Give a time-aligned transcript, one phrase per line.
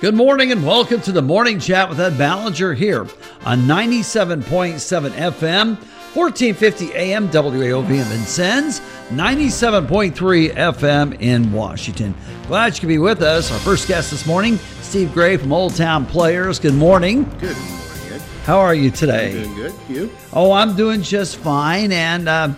[0.00, 3.02] Good morning and welcome to the Morning Chat with Ed Ballinger here
[3.44, 4.42] on 97.7
[5.10, 5.76] FM,
[6.14, 8.80] 1450 AM WAOV in Vincennes,
[9.10, 12.14] 97.3 FM in Washington.
[12.48, 13.50] Glad you could be with us.
[13.52, 16.58] Our first guest this morning, Steve Gray from Old Town Players.
[16.58, 17.22] Good morning.
[17.38, 18.20] Good morning, Ed.
[18.44, 19.32] How are you today?
[19.32, 19.74] Doing good.
[19.88, 20.10] You?
[20.32, 21.92] Oh, I'm doing just fine.
[21.92, 22.52] And uh,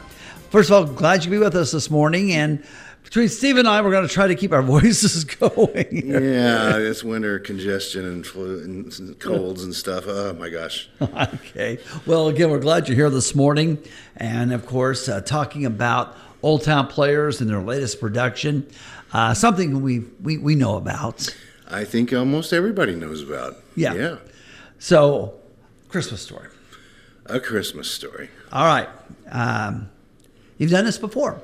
[0.51, 2.33] first of all, glad you could be with us this morning.
[2.33, 2.65] And
[3.07, 5.87] between Steve and I, we're going to try to keep our voices going.
[5.93, 10.05] Yeah, it's winter congestion and flu and colds and stuff.
[10.09, 10.89] Oh my gosh.
[11.01, 11.79] okay.
[12.05, 13.79] Well, again, we're glad you're here this morning.
[14.17, 18.69] And of course, uh, talking about Old Town Players and their latest production,
[19.13, 21.33] uh, something we, we, we know about.
[21.69, 23.57] I think almost everybody knows about.
[23.77, 23.95] Yeah.
[23.95, 24.17] Yeah.
[24.81, 25.35] So,
[25.89, 26.49] Christmas story.
[27.27, 28.31] A Christmas story.
[28.51, 28.89] All right.
[29.31, 29.91] Um,
[30.59, 31.41] you've done this before.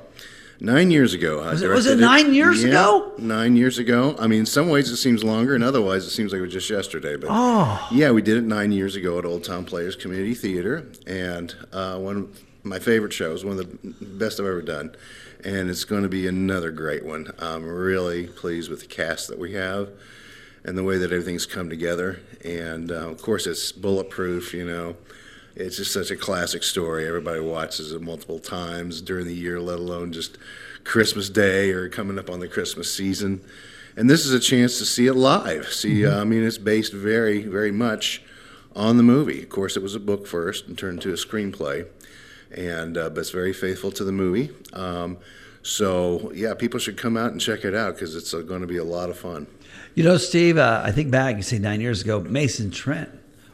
[0.65, 1.41] Nine years ago.
[1.41, 3.11] I Was it- was it nine years Yeah, ago?
[3.17, 4.15] Nine years ago.
[4.17, 6.53] I mean, in some ways it seems longer, and otherwise it seems like it was
[6.53, 7.17] just yesterday.
[7.17, 7.85] But Oh.
[7.91, 11.97] yeah, we did it nine years ago at Old Town Players Community Theater, and uh,
[11.97, 12.27] one of
[12.63, 14.95] my favorite shows, one of the best I've ever done,
[15.43, 17.33] and it's going to be another great one.
[17.39, 19.89] I'm really pleased with the cast that we have
[20.63, 24.53] and the way that everything's come together, and uh, of course it's bulletproof.
[24.53, 24.95] You know,
[25.55, 27.07] it's just such a classic story.
[27.07, 30.37] Everybody watches it multiple times during the year, let alone just
[30.83, 33.41] Christmas Day or coming up on the Christmas season.
[33.95, 35.67] And this is a chance to see it live.
[35.67, 38.23] See, uh, I mean, it's based very, very much
[38.75, 39.43] on the movie.
[39.43, 41.85] Of course, it was a book first and turned into a screenplay,
[42.51, 44.49] and uh, but it's very faithful to the movie.
[44.73, 45.17] Um,
[45.61, 48.67] so yeah, people should come out and check it out because it's uh, going to
[48.67, 49.45] be a lot of fun.
[49.93, 53.11] You know, Steve, uh, I think back, you say nine years ago, Mason Trent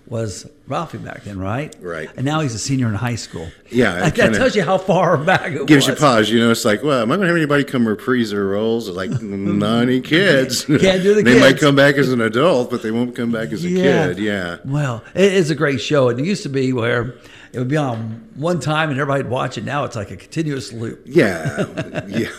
[0.10, 1.76] was Ralphie back then, right?
[1.80, 2.10] Right.
[2.18, 3.48] And now he's a senior in high school.
[3.70, 5.66] Yeah, it That, tells you how far back it was.
[5.68, 6.30] gives you pause.
[6.32, 8.88] You know, it's like, well, am I going to have anybody come reprise their roles?
[8.88, 10.66] It's like, not any kids.
[10.66, 13.52] Can't do the They might come back as an adult, but they won't come back
[13.52, 14.18] as a kid.
[14.20, 14.58] Yeah.
[14.66, 16.10] Well, it is a great show.
[16.10, 17.16] It used to be where
[17.54, 19.64] it would be on one time and everybody'd watch it.
[19.64, 21.02] Now it's like a continuous loop.
[21.06, 21.66] Yeah.
[22.08, 22.30] Yeah.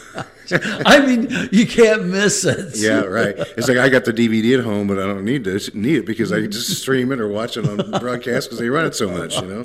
[0.87, 2.77] I mean, you can't miss it.
[2.77, 3.35] Yeah, right.
[3.57, 6.07] It's like I got the DVD at home, but I don't need to need it
[6.07, 8.95] because I can just stream it or watch it on broadcast because they run it
[8.95, 9.63] so much, you know.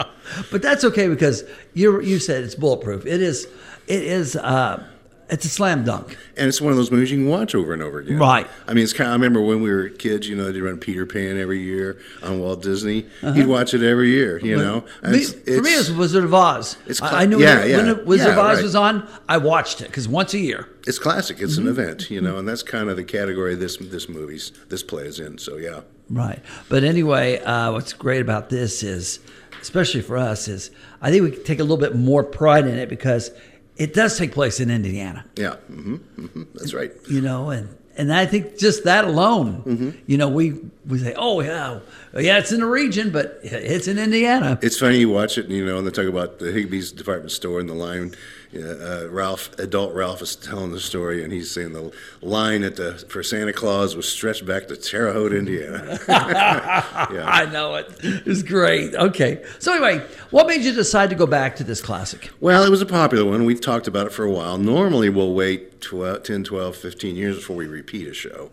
[0.52, 3.06] But that's okay because you you said it's bulletproof.
[3.06, 3.48] It is.
[3.88, 4.36] It is.
[4.36, 4.84] Uh,
[5.30, 6.18] it's a slam dunk.
[6.38, 8.20] And it's one of those movies you can watch over and over again.
[8.20, 8.48] Right.
[8.68, 9.08] I mean, it's kind.
[9.08, 10.28] Of, I remember when we were kids.
[10.30, 13.06] You know, they'd run Peter Pan every year on Walt Disney.
[13.24, 14.40] You'd watch it every year.
[14.40, 15.12] You know, And Uh-huh.
[15.12, 16.78] Me, it's- for me, it was Wizard of Oz.
[16.88, 17.78] It's I- I knew yeah, when, yeah.
[17.94, 18.64] when Wizard of Oz right.
[18.64, 19.08] was on.
[19.28, 20.68] I watched it because once a year.
[20.88, 21.38] it's classic.
[21.40, 21.68] It's Mm-hmm.
[21.68, 25.20] an event, you know, and that's kind of the category this this movie's this plays
[25.20, 25.38] in.
[25.40, 26.40] So yeah, Right.
[26.70, 29.20] But anyway, uh, what's great about this is,
[29.62, 30.70] especially for us, is
[31.02, 33.32] I think we can take a little bit more pride in it because
[33.78, 35.26] it does take place in Indiana.
[35.36, 36.92] yeah, hmm hmm that's right.
[37.10, 39.90] You know, and and I think just that alone, Mm-hmm.
[40.06, 40.54] you know, we
[40.86, 41.80] we say, oh yeah,
[42.14, 44.60] yeah, it's in the region, but it's in Indiana.
[44.62, 47.32] It's funny you watch it, and you know, and they talk about the Higbee's department
[47.32, 48.14] store and the line.
[48.56, 52.94] Uh, Ralph, adult Ralph, is telling the story, and he's saying the line at the
[53.10, 56.00] for Santa Claus was stretched back to Terre Haute, Indiana.
[56.08, 57.26] yeah.
[57.28, 57.88] I know it.
[58.02, 58.96] It's great.
[58.96, 59.44] Okay.
[59.60, 62.32] So anyway, what made you decide to go back to this classic?
[62.40, 63.46] Well, it was a popular one.
[63.46, 64.58] We've talked about it for a while.
[64.58, 68.52] Normally, we'll wait 12, 10, 12, 15 years before we repeat a show.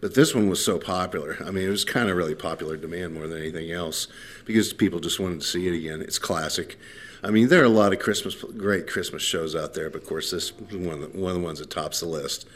[0.00, 1.36] But this one was so popular.
[1.44, 4.08] I mean, it was kind of really popular demand more than anything else
[4.46, 6.00] because people just wanted to see it again.
[6.00, 6.78] It's classic.
[7.22, 10.08] I mean, there are a lot of Christmas, great Christmas shows out there, but of
[10.08, 12.46] course, this is one of the, one of the ones that tops the list.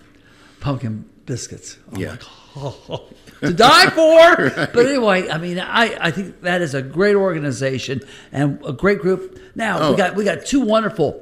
[0.61, 1.79] pumpkin biscuits.
[1.93, 2.17] I'm Yeah.
[3.43, 4.51] to die for.
[4.73, 8.01] But anyway, I mean, I, I think that is a great organization
[8.33, 9.39] and a great group.
[9.55, 9.91] Now Oh.
[9.91, 11.21] we got we got two wonderful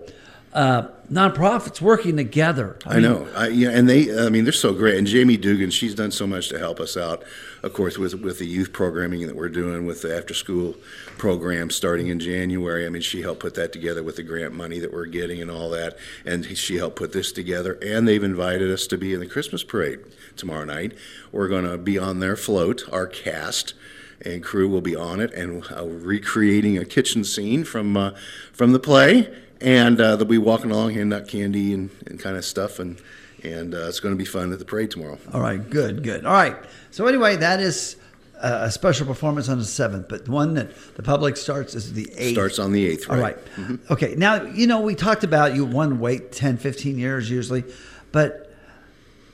[0.52, 2.76] uh, nonprofits working together.
[2.87, 3.28] I know.
[3.37, 4.96] I, yeah, and they, I mean, they're so great.
[4.99, 7.22] And Jamie Dugan, she's done so much to help us out,
[7.62, 10.75] of course, with, with the youth programming that we're doing with the after school
[11.19, 12.84] program starting in January.
[12.84, 15.50] I mean, she helped put that together with the grant money that we're getting and
[15.52, 15.96] all that.
[16.25, 17.78] And she helped put this together.
[17.82, 20.00] And they've invited us to be in the Christmas parade
[20.37, 20.93] tomorrow night.
[21.32, 23.75] We're going to be on their float, our cast
[24.23, 28.12] and crew will be on it and uh, recreating a kitchen scene from uh,
[28.53, 29.32] from the play.
[29.61, 32.99] And uh, they'll be walking along, handing out candy and, and kind of stuff, and
[33.43, 35.19] and uh, it's going to be fun at the parade tomorrow.
[35.35, 36.25] All right, good, good.
[36.25, 36.56] All right.
[36.91, 37.97] So anyway, that is
[38.41, 41.93] uh, a special performance on the seventh, but the one that the public starts is
[41.93, 42.33] the eighth.
[42.33, 43.37] Starts on the eighth, All right?
[43.59, 43.79] right.
[43.91, 44.15] Okay.
[44.17, 47.65] Now, you know, we talked about you one wait 10, 15 years usually,
[48.12, 48.50] but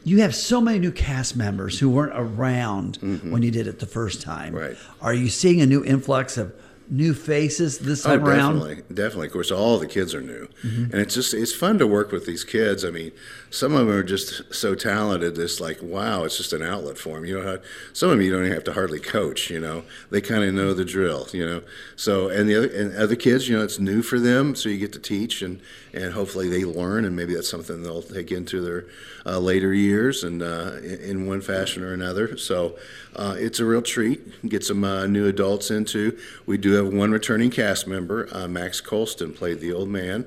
[0.07, 2.99] you have so many new cast members who weren't around
[3.33, 4.55] when you did it the first time.
[4.55, 4.63] Mm-hmm.
[4.63, 4.77] Right.
[5.03, 6.55] Are you seeing a new influx of
[6.89, 8.55] new faces this Oh, time around?
[8.61, 9.27] definitely, definitely.
[9.29, 10.85] Of course, all the kids are new, Mm-hmm.
[10.93, 12.85] and it's just it's fun to work with these kids.
[12.85, 13.13] I mean,
[13.51, 15.39] some of them are just so talented.
[15.39, 17.25] It's like wow, it's just an outlet for them.
[17.25, 17.59] You know, how,
[17.93, 19.51] some of them you don't even have to hardly coach.
[19.51, 21.27] You know, they kind of know the drill.
[21.33, 21.63] You know,
[21.97, 24.79] so and the other and other kids, you know, it's new for them, so you
[24.79, 25.61] get to teach and
[25.93, 28.85] and hopefully they learn, and maybe that's something they'll take into their
[29.25, 32.37] uh, later years and uh, in, in one fashion or another.
[32.37, 32.77] So
[33.17, 34.47] uh, it's a real treat.
[34.47, 36.19] Get some uh, new adults into.
[36.45, 38.29] We do have one returning cast member.
[38.33, 40.27] Uh, Max Colston played the old man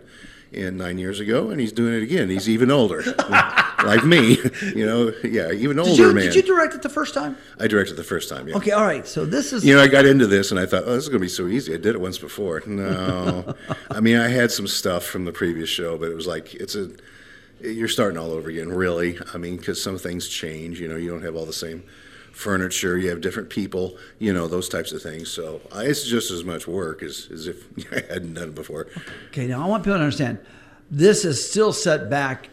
[0.52, 2.30] in nine years ago, and he's doing it again.
[2.30, 3.04] He's even older,
[3.84, 4.38] like me.
[4.76, 6.24] You know, yeah, even older Did you, man.
[6.26, 7.38] did you direct it the first time?
[7.60, 8.48] I directed the first time.
[8.48, 8.58] Yeah.
[8.58, 8.72] Okay.
[8.72, 9.08] All right.
[9.08, 9.64] So this is.
[9.64, 11.30] You know, I got into this and I thought, oh, this is going to be
[11.30, 11.74] so easy.
[11.74, 12.62] I did it once before.
[12.66, 13.56] No,
[13.92, 16.76] I mean, I had some stuff from the previous show, but it was like it's
[16.76, 16.92] a
[17.62, 18.70] you're starting all over again.
[18.70, 20.80] Really, I mean, because some things change.
[20.80, 21.84] You know, you don't have all the same
[22.40, 22.98] furniture.
[22.98, 23.98] You have different people.
[24.18, 25.30] You know, those types of things.
[25.30, 28.88] So uh, it's just as much work as as if I hadn't done it before.
[29.28, 29.48] Okay.
[29.48, 30.40] Now I want people to understand.
[30.90, 32.50] This is still set back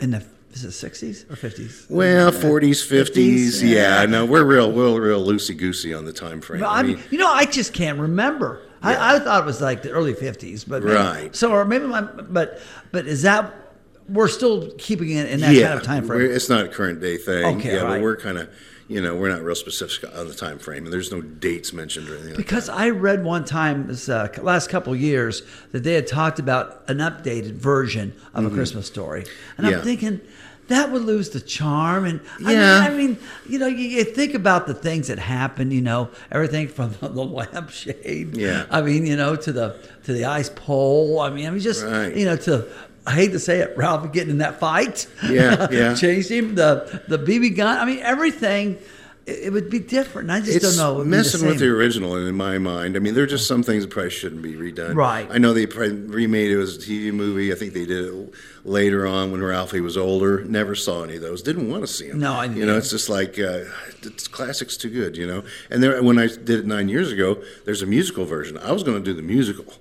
[0.00, 1.86] in the is it sixties or fifties?
[1.88, 4.00] Well, 40s, 50s, 50s, yeah.
[4.00, 4.06] yeah.
[4.06, 6.64] No, we're real, we're real loosey goosey on the time frame.
[6.64, 8.62] I mean, you know, I just can't remember.
[8.82, 8.88] Yeah.
[8.88, 11.36] I, I thought it was like the early fifties, but maybe- Right.
[11.36, 12.60] So, or maybe my, but
[12.90, 13.54] but is that
[14.08, 16.22] we're still keeping it in that kind of time frame?
[16.22, 17.58] It's not a current day thing.
[17.58, 17.88] Okay, yeah, right.
[17.96, 18.48] but we're kind of,
[18.88, 22.08] you know, we're not real specific on the time frame, and there's no dates mentioned
[22.08, 22.36] or anything.
[22.36, 25.42] Because I read one time this uh, last couple of years
[25.72, 29.24] that they had talked about an updated version of a Christmas story,
[29.56, 29.70] and Mm-hmm.
[29.72, 29.78] Yeah.
[29.78, 30.20] I'm thinking.
[30.68, 32.58] That would lose the charm, and I Yeah.
[32.58, 33.18] mean, I mean,
[33.48, 35.70] you know, you, you think about the things that happen.
[35.70, 38.36] You know, everything from the, the lampshade.
[38.36, 38.66] Yeah.
[38.70, 41.20] I mean, you know, to the to the ice pole.
[41.20, 42.14] I mean, I mean, just Right.
[42.14, 42.68] you know, to
[43.06, 45.06] I hate to say it, Ralph getting in that fight.
[45.28, 45.94] Yeah, yeah.
[45.94, 46.54] him.
[46.54, 47.78] The the BB gun.
[47.78, 48.78] I mean, everything.
[49.26, 50.30] It, it would be different.
[50.30, 50.94] I just It's don't know.
[50.98, 52.96] Would the messing with the original in my mind.
[52.96, 54.94] I mean, there are just some things that probably shouldn't be redone.
[54.94, 55.28] Right.
[55.30, 57.52] I know they remade it as a TV movie.
[57.52, 58.34] I think they did it
[58.64, 60.44] later on when Ralphie was older.
[60.44, 61.42] Never saw any of those.
[61.42, 62.20] Didn't want to see them.
[62.20, 63.64] No, I You know, it's just like uh,
[64.02, 65.16] it's classics too good.
[65.16, 65.44] You know.
[65.70, 68.56] And there, when I did it nine years ago, there's a musical version.
[68.58, 69.74] I was going to do the musical,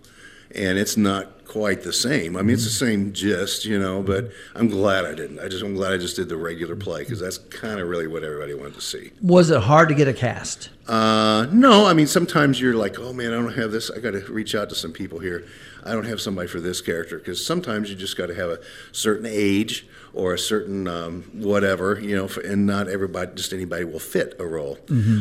[0.53, 2.35] and it's not quite the same.
[2.35, 4.03] I mean, it's the same gist, you know.
[4.03, 5.39] But I'm glad I didn't.
[5.39, 8.07] I just I'm glad I just did the regular play because that's kind of really
[8.07, 9.11] what everybody wanted to see.
[9.21, 10.69] Was it hard to get a cast?
[10.87, 13.89] Uh, no, I mean sometimes you're like, oh man, I don't have this.
[13.89, 15.45] I got to reach out to some people here.
[15.83, 18.59] I don't have somebody for this character because sometimes you just got to have a
[18.91, 23.85] certain age or a certain um, whatever, you know, for, and not everybody, just anybody
[23.85, 24.77] will fit a role.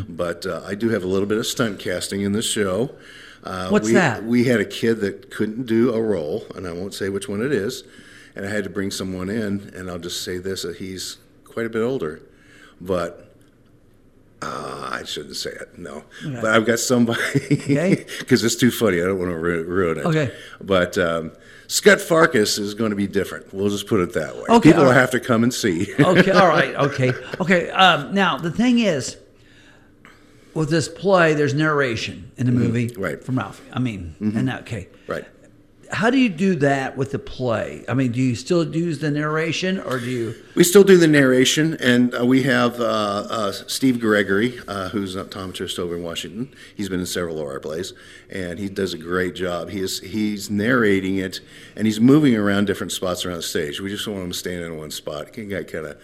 [0.09, 2.91] But uh, I do have a little bit of stunt casting in this show.
[3.47, 4.25] Uh, What's we, that?
[4.25, 7.41] We had a kid that couldn't do a role, and I won't say which one
[7.41, 7.85] it is,
[8.35, 11.67] and I had to bring someone in, and I'll just say this: that he's quite
[11.67, 12.23] a bit older,
[12.81, 13.35] but
[14.43, 15.79] uh, I shouldn't say it.
[15.79, 17.21] No, but I've got somebody
[17.53, 18.05] Okay.
[18.19, 19.01] because it's too funny.
[19.01, 20.07] I don't want to ru- ruin it.
[20.07, 20.33] Okay.
[20.61, 21.33] but um,
[21.69, 23.53] Scut Farkus is going to be different.
[23.55, 24.43] We'll just put it that way.
[24.49, 25.01] Okay, People all will right.
[25.01, 25.93] have to come and see.
[25.99, 27.71] Okay, all right, okay, okay.
[27.71, 29.17] Um, now the thing is,
[30.57, 33.03] with this play, there's narration in the movie, Mm-hmm.
[33.03, 33.23] right.
[33.25, 33.61] From Ralph.
[33.73, 35.25] I mean, and that, okay, right.
[35.93, 37.85] how do you do that with the play?
[37.89, 40.35] I mean, do you still use the narration, or do you?
[40.55, 42.85] We still do the narration, and uh, we have uh,
[43.31, 46.53] uh, Steve Gregory, uh, who's an optometrist over in Washington.
[46.75, 47.93] He's been in several of our plays,
[48.31, 49.69] and he does a great job.
[49.71, 51.41] He is he's narrating it,
[51.77, 53.81] and he's moving around different spots around the stage.
[53.81, 55.35] We just don't want him standing in one spot.
[55.37, 56.01] He got kind of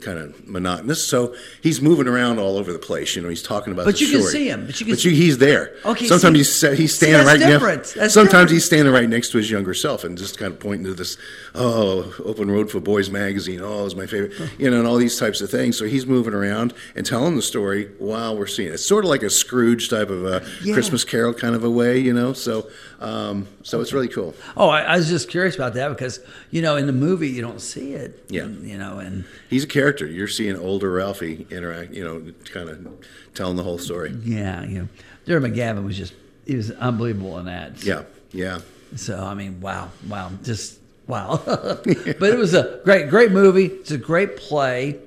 [0.00, 1.04] kind of monotonous.
[1.04, 3.16] So he's moving around all over the place.
[3.16, 3.86] You know, he's talking about.
[3.86, 4.32] But the you can story.
[4.32, 4.66] see him.
[4.66, 5.08] But you can see.
[5.08, 5.74] But you, he's there.
[5.84, 7.76] Okay, Sometimes see- he's he's see, standing that's right different.
[7.78, 7.94] next.
[7.94, 8.50] That's Sometimes different.
[8.52, 11.16] he's standing right next to his younger self and just kind of pointing to this.
[11.54, 13.60] Oh, Open Road for Boys magazine.
[13.62, 14.32] Oh, is my favorite.
[14.58, 15.78] You know, and all these types of things.
[15.78, 18.74] So he's moving around and telling the story while we're seeing it.
[18.74, 20.74] It's sort of like a Scrooge type of a Yeah.
[20.74, 21.98] Christmas Carol kind of a way.
[21.98, 22.68] You know, so
[23.00, 24.34] um, so it's really cool.
[24.56, 27.40] Oh, I, I was just curious about that because you know in the movie you
[27.42, 28.24] don't see it.
[28.28, 28.46] Yeah.
[28.46, 29.85] You know, and He's a character.
[29.94, 31.92] You're seeing older Ralphie interact.
[31.92, 32.86] You know, kind of
[33.34, 34.14] telling the whole story.
[34.24, 34.88] yeah, you know,
[35.26, 36.14] Derek McGavin was just
[36.46, 37.82] he was unbelievable in that.
[37.84, 38.02] Yeah,
[38.32, 38.60] yeah.
[38.96, 41.40] So I mean, wow, wow, just wow.
[41.46, 43.66] but it was a great, great movie.
[43.66, 44.98] It's a great play.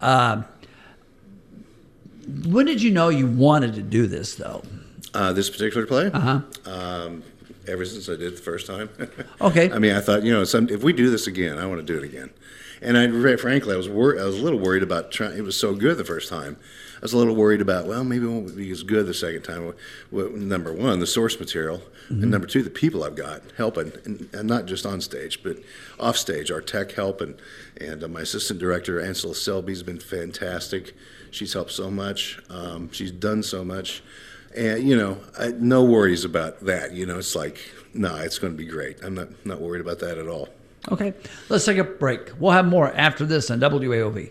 [0.00, 0.44] Um,
[2.46, 4.62] when did you know you wanted to do this, though?
[5.14, 6.40] Uh, this particular play, Uh huh.
[6.70, 7.22] um,
[7.66, 8.88] ever since I did it the first time.
[9.40, 9.72] Okay.
[9.72, 11.92] I mean, I thought, you know, some, if we do this again, I want to
[11.92, 12.30] do it again.
[12.82, 15.36] And I, frankly, I was wor- I was a little worried about trying.
[15.36, 16.56] It was so good the first time.
[16.96, 19.42] I was a little worried about, well, maybe it won't be as good the second
[19.42, 19.72] time.
[20.10, 24.28] Well, number one, the source material, and number two, the people I've got helping, and,
[24.34, 25.58] and not just on stage, but
[25.98, 26.50] off stage.
[26.50, 27.36] Our tech help and
[27.80, 30.94] and uh, my assistant director, Ansel Selby's been fantastic.
[31.30, 32.40] She's helped so much.
[32.50, 34.02] Um, she's done so much.
[34.56, 36.92] And you know, I, no worries about that.
[36.92, 37.60] You know, it's like,
[37.94, 39.02] no, it's going to be great.
[39.04, 40.48] I'm not not worried about that at all.
[40.90, 41.14] Okay.
[41.48, 42.30] Let's take a break.
[42.38, 44.30] We'll have more after this on WAOV.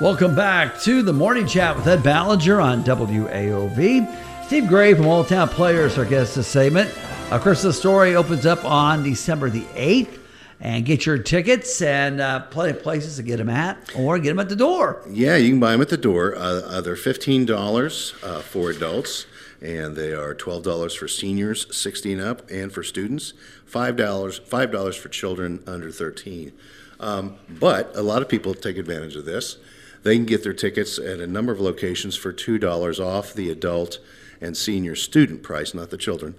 [0.00, 4.44] Welcome back to the morning chat with Ed Ballinger on WAOV.
[4.46, 6.90] Steve Gray from Old Town Players, our guest this segment.
[7.30, 10.20] Of course, the story opens up on December the 8th.
[10.58, 14.30] And get your tickets and uh, plenty of places to get them at or get
[14.30, 15.02] them at the door.
[15.06, 16.34] Yeah, you can buy them at the door.
[16.34, 19.26] Uh, uh, they're fifteen dollars uh, for adults,
[19.60, 23.34] and they are twelve dollars for seniors, sixteen up, and for students,
[23.66, 26.52] five dollars five dollars for children under thirteen.
[27.00, 29.58] Um, but a lot of people take advantage of this.
[30.02, 33.50] They can get their tickets at a number of locations for two dollars off the
[33.50, 33.98] adult
[34.40, 36.34] and senior student price, not the children.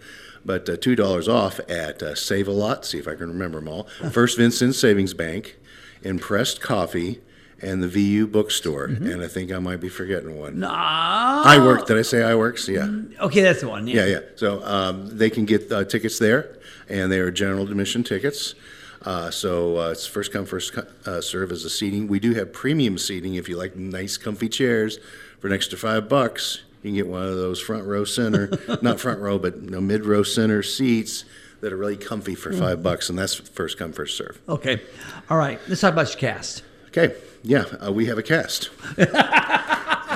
[0.46, 2.86] But uh, two dollars off at uh, Save a Lot.
[2.86, 3.84] See if I can remember them all.
[4.12, 5.58] First Vincennes Savings Bank,
[6.04, 7.20] Impressed Coffee,
[7.62, 8.86] and the VU Bookstore.
[8.86, 10.64] And I think I might be forgetting one.
[10.66, 11.88] Ah, I work.
[11.88, 12.70] Did I say I works?
[12.70, 12.88] Yeah.
[13.20, 13.88] Okay, that's the one.
[13.88, 14.20] Yeah, yeah.
[14.36, 18.54] So um, they can get uh, tickets there, and they are general admission tickets.
[19.01, 22.08] Uh, so uh, it's first come, first co- uh, serve as a seating.
[22.08, 25.00] We do have premium seating if you like nice, comfy chairs
[25.39, 26.62] for an extra five bucks.
[26.84, 28.50] You can get one of those front row center,
[28.82, 31.25] not front row, but you know, mid row center seats
[31.62, 34.39] that are really comfy for five bucks, and that's first come, first serve.
[34.48, 34.82] Okay.
[35.30, 35.60] All right.
[35.68, 36.63] Let's talk about your cast.
[36.89, 38.70] Okay, yeah, uh, we have a cast,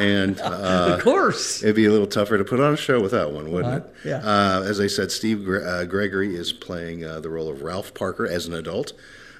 [0.01, 1.63] and uh, of course.
[1.63, 3.95] It'd be a little tougher to put on a show without one, wouldn't it?
[4.05, 4.17] Yeah.
[4.17, 7.93] Uh, as I said, Steve Gre- uh, Gregory is playing uh, the role of Ralph
[7.93, 8.93] Parker as an adult.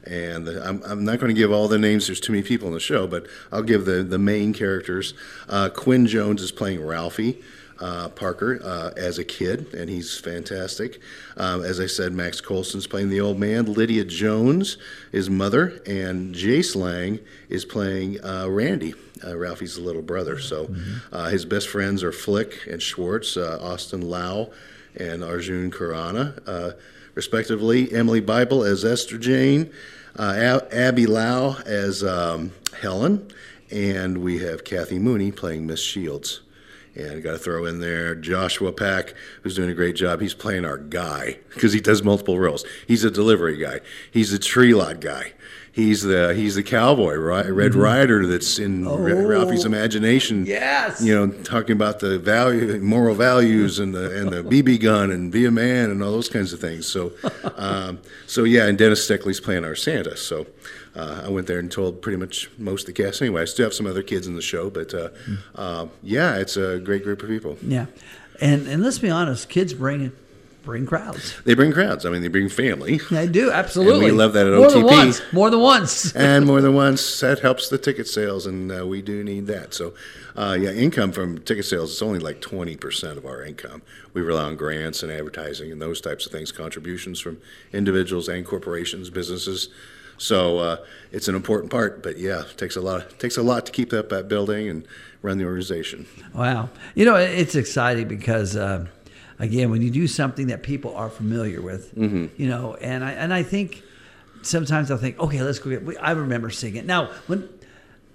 [0.05, 2.67] And the, I'm, I'm not going to give all the names, there's too many people
[2.67, 5.13] in the show, but I'll give the, the main characters.
[5.47, 7.41] Uh, Quinn Jones is playing Ralphie.
[7.79, 10.99] Uh, Parker uh, as a kid, and he's fantastic.
[11.35, 13.73] Um, as I said, Max Colson's playing the old man.
[13.73, 14.77] Lydia Jones
[15.11, 17.17] is mother, and Jace Lang
[17.49, 18.93] is playing uh, Randy,
[19.25, 20.39] uh, Ralphie's little brother.
[20.39, 20.73] So
[21.11, 24.51] uh, his best friends are Flick and Schwartz, uh, Austin Lau,
[24.95, 26.71] and Arjun Khurana, uh,
[27.15, 27.91] respectively.
[27.91, 29.71] Emily Bible as Esther Jane,
[30.17, 32.51] uh, Ab- Abby Lau as um,
[32.81, 33.31] Helen,
[33.69, 36.41] and we have Kathy Mooney playing Miss Shields.
[36.93, 39.13] And got to throw in there Joshua Pack,
[39.43, 40.19] who's doing a great job.
[40.19, 42.65] He's playing our guy because he does multiple roles.
[42.85, 43.79] He's a delivery guy.
[44.11, 45.31] He's a tree lot guy.
[45.73, 47.45] He's the he's the cowboy, right?
[47.47, 50.45] Red Ryder that's in Ra- Ralphie's imagination.
[50.45, 51.01] Yes.
[51.01, 55.31] You know, talking about the value, moral values, and the and the BB gun, and
[55.31, 56.87] be a man, and all those kinds of things.
[56.87, 57.13] So,
[57.55, 60.17] um, so yeah, and Dennis Steckley's playing our Santa.
[60.17, 60.45] So,
[60.93, 63.21] uh, I went there and told pretty much most of the cast.
[63.21, 65.09] Anyway, I still have some other kids in the show, but uh,
[65.55, 67.57] uh, yeah, it's a great group of people.
[67.61, 67.85] Yeah.
[68.41, 70.11] And and let's be honest, kids bring
[70.63, 71.39] bring crowds.
[71.43, 72.05] They bring crowds.
[72.05, 72.99] I mean, they bring family.
[73.09, 74.05] They do absolutely.
[74.05, 74.85] And we love that at more than OTP.
[74.85, 75.21] once.
[75.33, 76.15] More than once.
[76.15, 79.73] and more than once, that helps the ticket sales, and uh, we do need that.
[79.73, 79.93] So,
[80.35, 83.81] uh, yeah, income from ticket sales is only like 20% of our income.
[84.13, 87.39] We rely on grants and advertising and those types of things, contributions from
[87.73, 89.69] individuals and corporations, businesses.
[90.17, 90.77] So uh,
[91.11, 93.01] it's an important part, but yeah, it takes a lot.
[93.01, 94.87] It takes a lot to keep up that building and
[95.23, 96.05] run the organization.
[96.35, 96.69] Wow.
[96.93, 98.85] You know, it's exciting because, uh,
[99.41, 102.27] again, when you do something that people are familiar with, Mm-hmm.
[102.41, 103.83] you know, and I and I think
[104.41, 105.83] sometimes I'll think, okay, let's go get.
[105.83, 106.85] we- I remember seeing it.
[106.85, 107.49] Now, when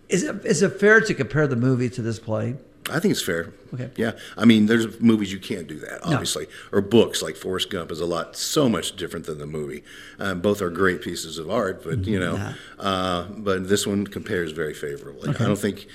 [0.08, 2.56] is it is it fair to compare the movie to this play?
[2.88, 3.52] I think it's fair.
[3.74, 3.90] Okay.
[3.96, 4.12] Yeah.
[4.38, 7.98] I mean, there's movies you can't do that, obviously, or books like Forrest Gump is
[7.98, 9.82] a lot, so much different than the movie.
[10.20, 14.52] Um, both are great pieces of art, but you know, uh, but this one compares
[14.52, 15.30] very favorably.
[15.30, 15.88] I don't think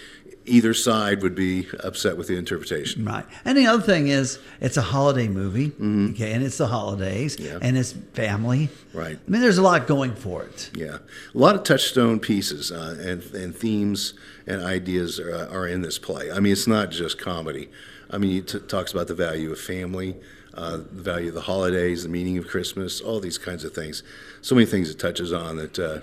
[0.46, 3.06] either side would be upset with the interpretation.
[3.06, 3.26] Right.
[3.46, 5.72] And the other thing is, it's a holiday movie,
[6.14, 7.46] okay, and it's the holidays, Mm-hmm.
[7.46, 7.60] Yeah.
[7.62, 8.70] and it's family.
[8.94, 9.18] Right.
[9.26, 10.72] I mean, there's a lot going for it.
[10.76, 10.98] Yeah,
[11.34, 14.14] a lot of touchstone pieces uh, and, and themes
[14.48, 16.32] and ideas are, are in this play.
[16.32, 17.70] I mean, it's not just comedy.
[18.10, 20.18] I mean, it t- talks about the value of family,
[20.56, 24.02] uh, the value of the holidays, the meaning of Christmas, all these kinds of things.
[24.42, 26.00] So many things it touches on that uh,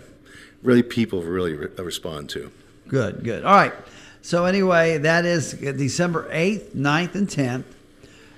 [0.62, 2.50] really people really re- respond to.
[2.86, 3.44] Good, good.
[3.44, 3.74] All right.
[4.22, 7.64] So anyway, that is December 8th, 9th, and 10th.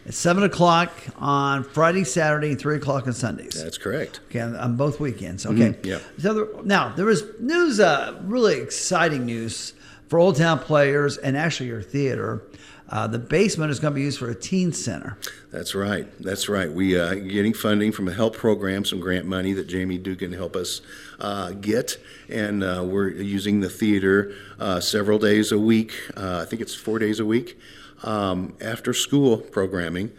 [0.06, 3.62] It's 7 o'clock on Friday, Saturday, and 3 o'clock on Sundays.
[3.62, 4.20] That's correct.
[4.30, 5.44] Okay, on, both weekends.
[5.46, 5.70] Okay.
[5.74, 5.98] Mhm, yeah.
[6.18, 9.74] So there, now there was news, uh, really exciting news
[10.08, 12.42] for Old Town players and actually your theater.
[12.90, 15.16] Uh, the basement is going to be used for a teen center.
[15.52, 16.08] That's right.
[16.20, 16.70] That's right.
[16.70, 20.56] We uh, getting funding from a help program, some grant money that Jamie Dugan help
[20.56, 20.80] us
[21.20, 25.92] uh, get, and uh, we're using the theater uh, several days a week.
[26.16, 27.56] I think it's four days a week
[28.02, 30.10] um, after school programming,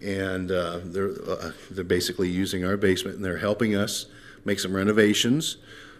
[0.00, 1.08] and they're
[1.70, 4.06] they're basically using our basement and they're helping us
[4.44, 5.56] make some renovations.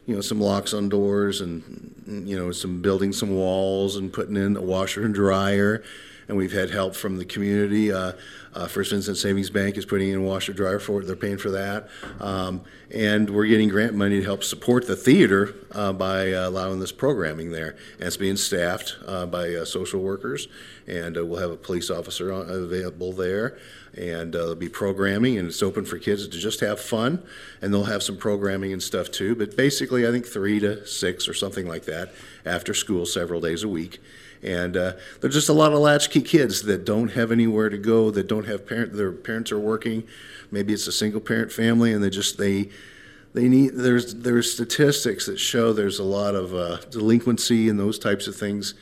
[0.06, 4.36] You know, some locks on doors and you know some building some walls and putting
[4.36, 5.82] in a washer and dryer
[6.30, 7.92] and we've had help from the community.
[7.92, 8.12] Uh,
[8.54, 11.38] uh, First Vincennes Savings Bank is putting in a washer dryer for it; they're paying
[11.38, 11.88] for that,
[12.20, 12.62] um,
[12.94, 16.92] and we're getting grant money to help support the theater uh, by uh, allowing this
[16.92, 17.76] programming there.
[17.98, 20.46] And it's being staffed uh, by uh, social workers,
[20.86, 23.58] and we'll have a police officer on, available there,
[23.96, 27.22] and there'll be programming, and it's open for kids to just have fun,
[27.60, 29.34] and they'll have some programming and stuff too.
[29.34, 32.12] But basically, I think three to six or something like that
[32.46, 34.00] after school, several days a week.
[34.42, 38.10] And uh, there's just a lot of latchkey kids that don't have anywhere to go,
[38.10, 38.94] that don't have parent.
[38.94, 40.04] Their parents are working.
[40.50, 42.70] Maybe it's a single parent family, and they just they
[43.34, 43.74] they need.
[43.74, 48.34] There's there's statistics that show there's a lot of uh, delinquency and those types of
[48.34, 48.74] things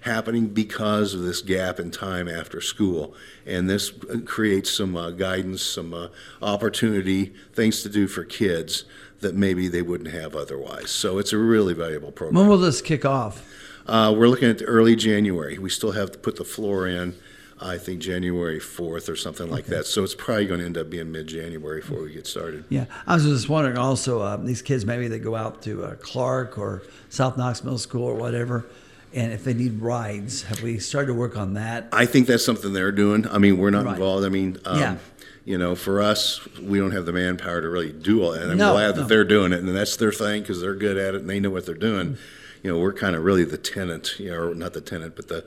[0.00, 3.14] happening because of this gap in time after school.
[3.44, 6.08] And this uh, creates some uh, guidance, some uh,
[6.40, 8.84] opportunity, things to do for kids
[9.20, 10.90] that maybe they wouldn't have otherwise.
[10.90, 12.36] So it's a really valuable program.
[12.36, 13.44] When will this kick off?
[13.86, 15.58] Uh, we're looking at early January.
[15.58, 17.14] We still have to put the floor in,
[17.60, 19.86] I think January 4th or something like that.
[19.86, 22.64] So it's probably going to end up being mid January before we get started.
[22.68, 23.78] Yeah, I was just wondering.
[23.78, 27.78] Also, uh, these kids maybe they go out to uh, Clark or South Knox Middle
[27.78, 28.66] School or whatever,
[29.14, 31.88] and if they need rides, have we started to work on that?
[31.92, 33.26] I think that's something they're doing.
[33.28, 33.92] I mean, we're not Right.
[33.94, 34.26] involved.
[34.26, 34.96] I mean, um, Yeah.
[35.44, 38.42] you know, for us, we don't have the manpower to really do all that.
[38.42, 40.98] And I'm No, glad that they're doing it, and that's their thing because they're good
[40.98, 42.18] at it and they know what they're doing.
[42.62, 45.28] You know, we're kind of really the tenant, you know, or not the tenant, but
[45.28, 45.44] the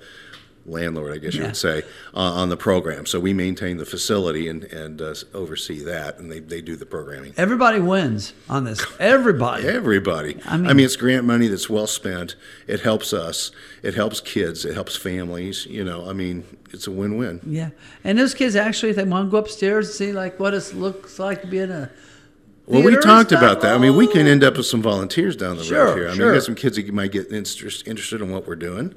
[0.65, 1.47] landlord, I guess you Yeah.
[1.47, 1.81] would say,
[2.13, 3.05] uh, on the program.
[3.07, 6.85] So we maintain the facility and, and uh, oversee that, and they, they do the
[6.85, 7.33] programming.
[7.37, 8.85] Everybody wins on this.
[8.99, 9.67] Everybody.
[9.67, 10.37] Everybody.
[10.45, 12.35] I mean, I mean- it's grant money that's well spent.
[12.67, 13.51] It helps us.
[13.81, 14.63] It helps kids.
[14.65, 15.65] It helps families.
[15.65, 17.39] You know, I mean, it's a win-win.
[17.47, 17.69] Yeah,
[18.03, 20.73] and those kids actually, if they want to go upstairs and see like what it
[20.75, 21.89] looks like to be in a
[22.69, 23.73] Well, we talked about that.
[23.73, 26.05] I mean, we can end up with some volunteers down the Sure, road here.
[26.05, 26.31] I mean, sure.
[26.31, 28.93] we got some kids that might get interest, interested in what we're doing,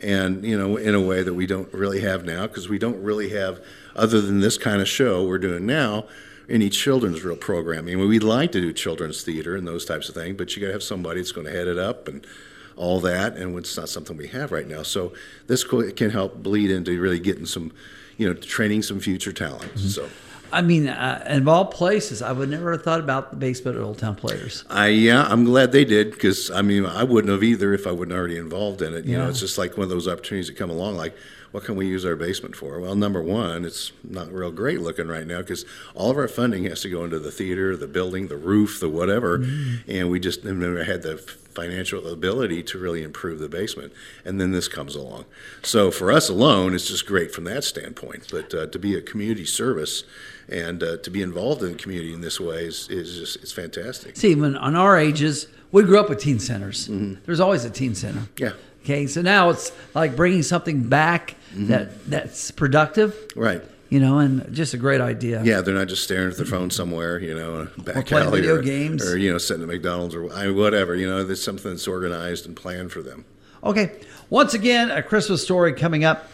[0.00, 3.00] and you know, in a way that we don't really have now because we don't
[3.00, 3.60] really have,
[3.94, 6.06] other than this kind of show we're doing now,
[6.48, 7.94] any children's real programming.
[7.94, 10.60] I mean, we'd like to do children's theater and those types of things, but you
[10.60, 12.26] got to have somebody that's going to head it up and
[12.74, 14.82] all that, and it's not something we have right now.
[14.82, 15.12] So
[15.46, 17.70] this can help bleed into really getting some,
[18.16, 19.72] you know, training some future talent.
[19.74, 19.88] Mm-hmm.
[19.88, 20.08] So.
[20.52, 23.82] I mean, uh, of all places, I would never have thought about the basement at
[23.82, 24.64] Old Town Players.
[24.68, 27.92] I yeah, I'm glad they did because I mean I wouldn't have either if I
[27.92, 29.04] wasn't already involved in it.
[29.06, 29.24] You Yeah.
[29.24, 30.96] know, it's just like one of those opportunities that come along.
[30.96, 31.14] Like,
[31.52, 32.80] what can we use our basement for?
[32.80, 36.64] Well, number one, it's not real great looking right now because all of our funding
[36.64, 39.44] has to go into the theater, the building, the roof, the whatever,
[39.88, 41.16] and we just never had the
[41.54, 43.92] financial ability to really improve the basement.
[44.24, 45.24] And then this comes along.
[45.62, 48.28] So for us alone, it's just great from that standpoint.
[48.30, 50.04] But uh, to be a community service
[50.48, 53.52] and uh, to be involved in the community in this way is, is just it's
[53.52, 54.16] fantastic.
[54.16, 56.88] See, when on our ages, we grew up with teen centers.
[57.26, 58.20] There's always a teen center.
[58.20, 58.44] Mm-hmm.
[58.44, 58.52] Yeah.
[58.82, 61.66] Okay, so now it's like bringing something back Mm-hmm.
[61.66, 63.14] that that's productive.
[63.36, 63.62] Right.
[63.92, 65.42] You know, and just a great idea.
[65.44, 68.54] Yeah, they're not just staring at their phone somewhere, you know, back playing alley video
[68.54, 69.06] or, games.
[69.06, 70.96] or you know, sitting at McDonald's or I- whatever.
[70.96, 73.26] You know, there's something that's organized and planned for them.
[73.62, 73.92] Okay.
[74.30, 76.26] Once again, a Christmas story coming up.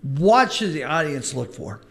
[0.00, 1.82] What should the audience look for?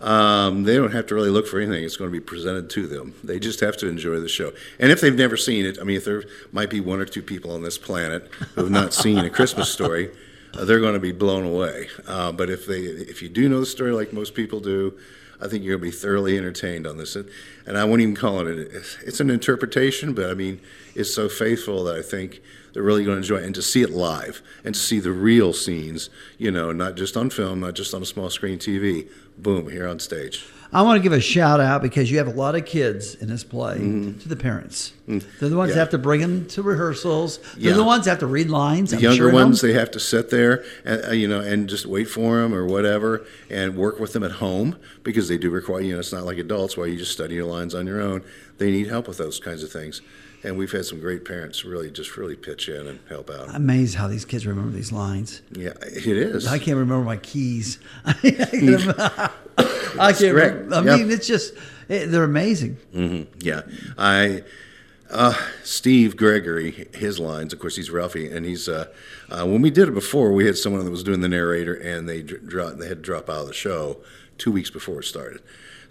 [0.00, 1.82] Um, they don't have to really look for anything.
[1.82, 3.14] It's going to be presented to them.
[3.24, 4.52] They just have to enjoy the show.
[4.78, 7.22] And if they've never seen it, I mean, if there might be one or two
[7.22, 10.10] people on this planet who have not seen a Christmas story,
[10.54, 11.88] uh, they're going to be blown away.
[12.06, 14.98] Uh, but if they, if you do know the story like most people do,
[15.40, 17.16] I think you're going to be thoroughly entertained on this.
[17.16, 17.28] And,
[17.66, 18.46] and I wouldn't even call it.
[18.46, 20.60] A, it's an interpretation, but I mean,
[20.94, 22.40] it's so faithful that I think
[22.72, 23.44] they're really going to enjoy it.
[23.44, 27.16] And to see it live and to see the real scenes, you know, not just
[27.16, 29.08] on film, not just on a small screen TV.
[29.36, 30.44] Boom, here on stage.
[30.74, 33.28] I want to give a shout out because you have a lot of kids in
[33.28, 34.94] this play to the parents.
[35.06, 35.68] They're the ones.
[35.68, 35.74] Yeah.
[35.74, 37.38] that have to bring them to rehearsals.
[37.58, 37.76] They're Yeah.
[37.76, 38.90] the ones that have to read lines.
[38.90, 39.70] The I'm younger sure ones, them.
[39.70, 42.64] they have to sit there, and, uh, you know, and just wait for them or
[42.64, 45.82] whatever, and work with them at home because they do require.
[45.82, 48.22] You know, it's not like adults where you just study your lines on your own.
[48.56, 50.00] They need help with those kinds of things,
[50.44, 53.48] and we've had some great parents really just really pitch in and help out.
[53.50, 55.42] I'm amazed how these kids remember these lines.
[55.52, 56.46] yeah, it is.
[56.46, 57.78] I can't remember my keys.
[58.04, 58.12] I
[60.12, 60.74] can't remember.
[60.74, 60.98] I Yep.
[60.98, 61.54] mean, it's just,
[61.88, 62.76] it, they're amazing.
[63.40, 63.62] Yeah,
[63.98, 64.42] I.
[65.10, 67.52] Uh, Steve Gregory, his lines.
[67.52, 68.66] Of course, he's Ralphie, and he's.
[68.66, 68.86] Uh,
[69.28, 72.08] uh, when we did it before, we had someone that was doing the narrator, and
[72.08, 73.98] they dr- dro- they had to drop out of the show
[74.38, 75.42] two weeks before it started.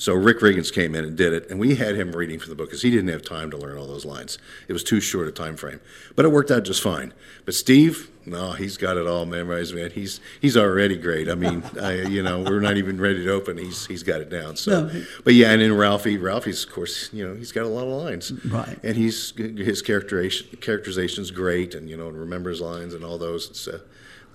[0.01, 2.55] So Rick Riggins came in and did it, and we had him reading from the
[2.55, 4.39] book because he didn't have time to learn all those lines.
[4.67, 5.79] It was too short a time frame,
[6.15, 7.13] but it worked out just fine.
[7.45, 9.91] But Steve, no, he's got it all memorized, man.
[9.91, 11.29] He's he's already great.
[11.29, 13.59] I mean, I, you know, we're not even ready to open.
[13.59, 14.55] He's he's got it down.
[14.55, 15.03] So, No.
[15.23, 18.01] but yeah, and then Ralphie, Ralphie's of course, you know, he's got a lot of
[18.01, 18.79] lines, Right.
[18.83, 23.51] And he's his characterization characterization's great, and you know, remembers lines and all those.
[23.51, 23.77] It's uh,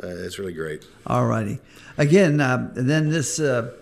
[0.01, 0.87] uh, it's really great.
[1.09, 1.59] All righty.
[1.99, 3.73] Again, uh, then this, uh,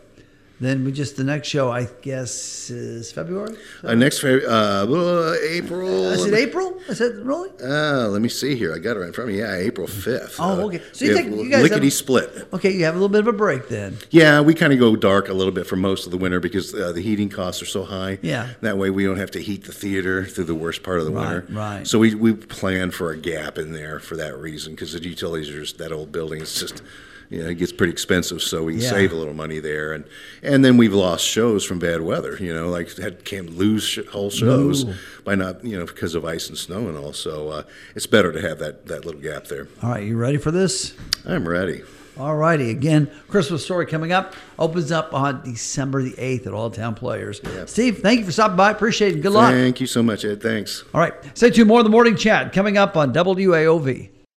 [0.65, 3.57] then we just, the next show, I guess, is February?
[3.83, 5.89] Uh, next Feb- uh, uh, April.
[6.11, 6.79] Is it April?
[6.89, 7.51] Is it really?
[7.63, 8.75] Uh, let me see here.
[8.75, 9.41] I got it right in front of me.
[9.43, 10.37] Yeah, April 5th.
[10.39, 10.83] Oh, Uh, okay.
[10.93, 12.49] So you think you guys Lickety have- split.
[12.53, 13.99] Okay, you have a little bit of a break then.
[14.11, 16.75] Yeah, we kind of go dark a little bit for most of the winter because
[16.75, 18.19] uh, the heating costs are so high.
[18.23, 18.49] Yeah.
[18.61, 21.13] That way we don't have to heat the theater through the worst part of the
[21.13, 21.47] Right, winter.
[21.53, 21.87] right.
[21.87, 25.49] So we, we plan for a gap in there for that reason because the utilities
[25.51, 26.83] are just, that old building is just,
[27.31, 28.43] you know, it gets pretty expensive.
[28.43, 28.91] So we can Yeah.
[28.91, 29.93] save a little money there.
[29.93, 30.05] And,
[30.43, 33.99] and then we've lost shows from bad weather, you know, like had can't lose sh-
[34.11, 34.95] whole shows No.
[35.25, 37.13] by not, you know, because of ice and snow and all.
[37.13, 37.63] So uh,
[37.95, 39.69] it's better to have that, that little gap there.
[39.83, 40.95] All right, you ready for this?
[41.27, 41.83] I'm ready.
[42.17, 42.71] All righty.
[42.71, 47.41] Again, Christmas story coming up opens up on December the 8th at Old Town Players.
[47.67, 48.71] Steve, thank you for stopping by.
[48.71, 49.21] Appreciate it.
[49.21, 49.51] Good luck.
[49.53, 50.41] Thank you so much, Ed.
[50.41, 50.85] Thanks.
[50.95, 51.13] All right.
[51.37, 51.67] Stay tuned.
[51.67, 54.11] More of the morning chat coming up on WAOV.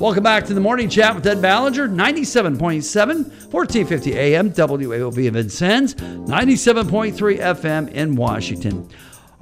[0.00, 2.56] Welcome back to the morning chat with Ed Ballinger, 97.7,
[3.52, 8.88] 1450 AM, WAOV in Vincennes, 97.3 FM in Washington.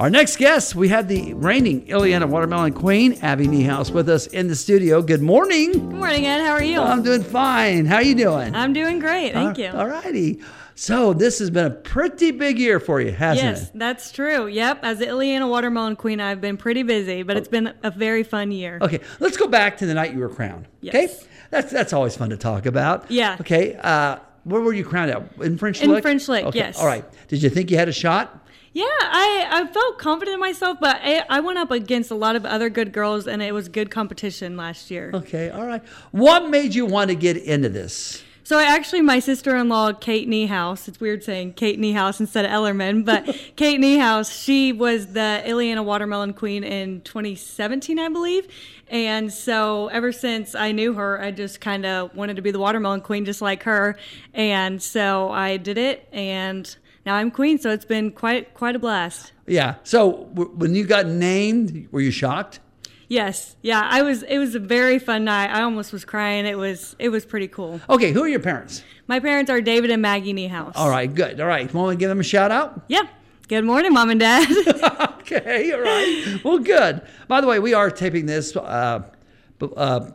[0.00, 4.48] Our next guest, we had the reigning Illiana Watermelon Queen, Abby Niehaus, with us in
[4.48, 5.00] the studio.
[5.00, 5.70] Good morning.
[5.74, 6.44] Good morning, Ed.
[6.44, 6.80] How are you?
[6.80, 7.86] I'm doing fine.
[7.86, 8.52] How are you doing?
[8.56, 9.34] I'm doing great.
[9.34, 9.70] Thank All- you.
[9.70, 10.40] All righty.
[10.78, 13.62] So this has been a pretty big year for you, hasn't Yes, it?
[13.62, 14.46] Yes, that's true.
[14.46, 14.78] Yep.
[14.84, 18.52] As the Illiana Watermelon Queen, I've been pretty busy, but it's been a very fun
[18.52, 18.78] year.
[18.80, 20.68] Okay, let's go back to the night you were crowned.
[20.80, 20.94] Yes.
[20.94, 23.10] Okay, that's that's always fun to talk about.
[23.10, 23.38] Yeah.
[23.40, 25.22] Okay, uh, where were you crowned at?
[25.40, 25.96] In French Lake?
[25.96, 26.78] In French Lick, Okay, yes.
[26.78, 27.04] All right.
[27.26, 28.46] Did you think you had a shot?
[28.72, 32.36] Yeah, I, I felt confident in myself, but I, I went up against a lot
[32.36, 35.10] of other good girls, and it was good competition last year.
[35.12, 35.82] Okay, all right.
[36.12, 38.22] What made you want to get into this?
[38.48, 43.04] So I actually, my sister-in-law, Kate Niehaus, it's weird saying Kate Niehaus instead of Ellerman,
[43.04, 48.48] but Kate Niehaus, she was the Illiana Watermelon Queen in 2017, I believe.
[48.87, 52.58] And so ever since I knew her, I just kind of wanted to be the
[52.58, 53.98] Watermelon Queen just like her.
[54.32, 57.58] And so I did it, and now I'm queen.
[57.58, 59.32] So it's been quite quite a blast.
[59.46, 59.74] Yeah.
[59.84, 62.61] So w- when you got named, were you shocked?
[63.08, 64.22] Yes, yeah, I was.
[64.22, 65.50] It was a very fun night.
[65.50, 66.44] I almost was crying.
[66.44, 66.94] It was.
[66.98, 67.80] It was pretty cool.
[67.88, 68.84] Okay, who are your parents?
[69.06, 70.72] My parents are David and Maggie Niehaus.
[70.74, 71.40] All right, good.
[71.40, 72.82] All right, want to give them a shout out?
[72.88, 73.08] Yeah.
[73.48, 74.46] Good morning, mom and dad.
[75.20, 76.38] okay, all right.
[76.44, 77.00] Well, good.
[77.28, 79.04] By the way, we are taping this uh,
[79.62, 80.10] uh,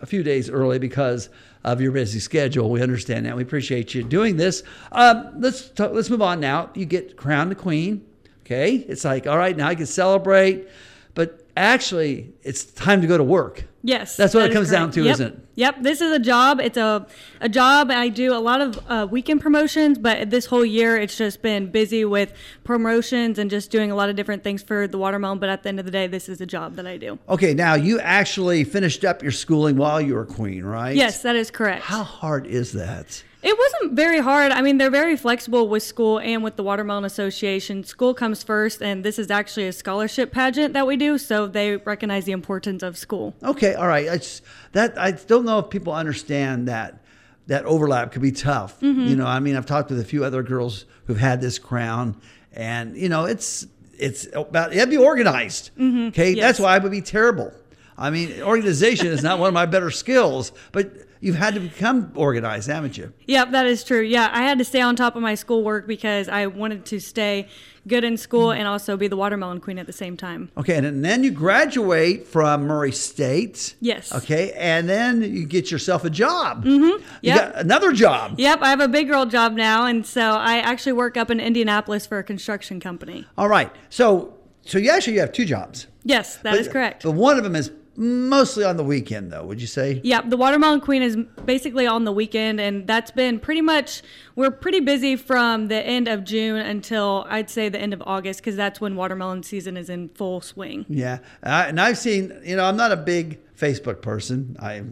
[0.00, 1.28] a few days early because
[1.62, 2.70] of your busy schedule.
[2.70, 3.36] We understand that.
[3.36, 4.62] We appreciate you doing this.
[4.92, 6.70] Um, let's talk, let's move on now.
[6.74, 8.06] You get crowned the queen.
[8.46, 10.66] Okay, it's like all right now I can celebrate,
[11.14, 13.64] but actually it's time to go to work.
[13.82, 15.12] Yes, That's what that it comes down to, Yep.
[15.14, 15.38] isn't it?
[15.54, 15.76] Yep.
[15.80, 16.60] This is a job.
[16.60, 17.06] It's a
[17.40, 17.90] a job.
[17.90, 21.70] I do a lot of uh, weekend promotions, but this whole year it's just been
[21.70, 25.38] busy with promotions and just doing a lot of different things for the watermelon.
[25.38, 27.18] But at the end of the day, this is a job that I do.
[27.28, 30.94] Okay, now you actually finished up your schooling while you were queen, right?
[30.94, 31.82] Yes, that is correct.
[31.82, 33.22] How hard is that?
[33.42, 34.52] It wasn't very hard.
[34.52, 37.84] I mean, they're very flexible with school and with the Watermelon Association.
[37.84, 41.76] School comes first, and this is actually a scholarship pageant that we do, so they
[41.78, 43.34] recognize the importance of school.
[43.42, 44.10] Okay, all right.
[44.10, 47.02] I just, that I don't know if people understand that
[47.46, 48.78] that overlap could be tough.
[48.80, 49.06] Mm-hmm.
[49.06, 52.20] You know, I mean, I've talked with a few other girls who've had this crown,
[52.52, 53.66] and you know, it's
[53.98, 55.70] it's about to be organized.
[55.76, 56.36] Okay, Mm-hmm.
[56.36, 56.38] Yes.
[56.38, 57.52] that's why I would be terrible.
[57.96, 60.90] I mean, organization is not one of my better skills, but
[61.20, 63.12] you've had to become organized, haven't you?
[63.26, 64.00] Yep, that is true.
[64.00, 67.48] Yeah, I had to stay on top of my schoolwork because I wanted to stay
[67.88, 70.50] good in school and also be the watermelon queen at the same time.
[70.56, 73.74] Okay, and then you graduate from Murray State.
[73.80, 74.14] Yes.
[74.14, 76.64] Okay, and then you get yourself a job.
[76.64, 76.84] Mm-hmm.
[76.84, 77.36] You Yep.
[77.54, 78.34] got another job.
[78.38, 81.40] Yep, I have a big girl job now, and so I actually work up in
[81.40, 83.26] Indianapolis for a construction company.
[83.38, 83.70] All right.
[83.88, 85.86] So so you actually you have two jobs.
[86.04, 87.02] Yes, that is But- correct.
[87.02, 89.44] But one of them is mostly on the weekend, though.
[89.44, 90.00] Would you say?
[90.02, 94.02] yeah the Watermelon Queen is basically on the weekend, and that's been pretty much,
[94.36, 98.40] we're pretty busy from the end of June until I'd say the end of August,
[98.40, 100.86] because that's when watermelon season is in full swing.
[100.88, 101.18] Yeah.
[101.42, 102.40] I, and I've seen.
[102.42, 104.56] You know, I'm not a big Facebook person.
[104.58, 104.82] I,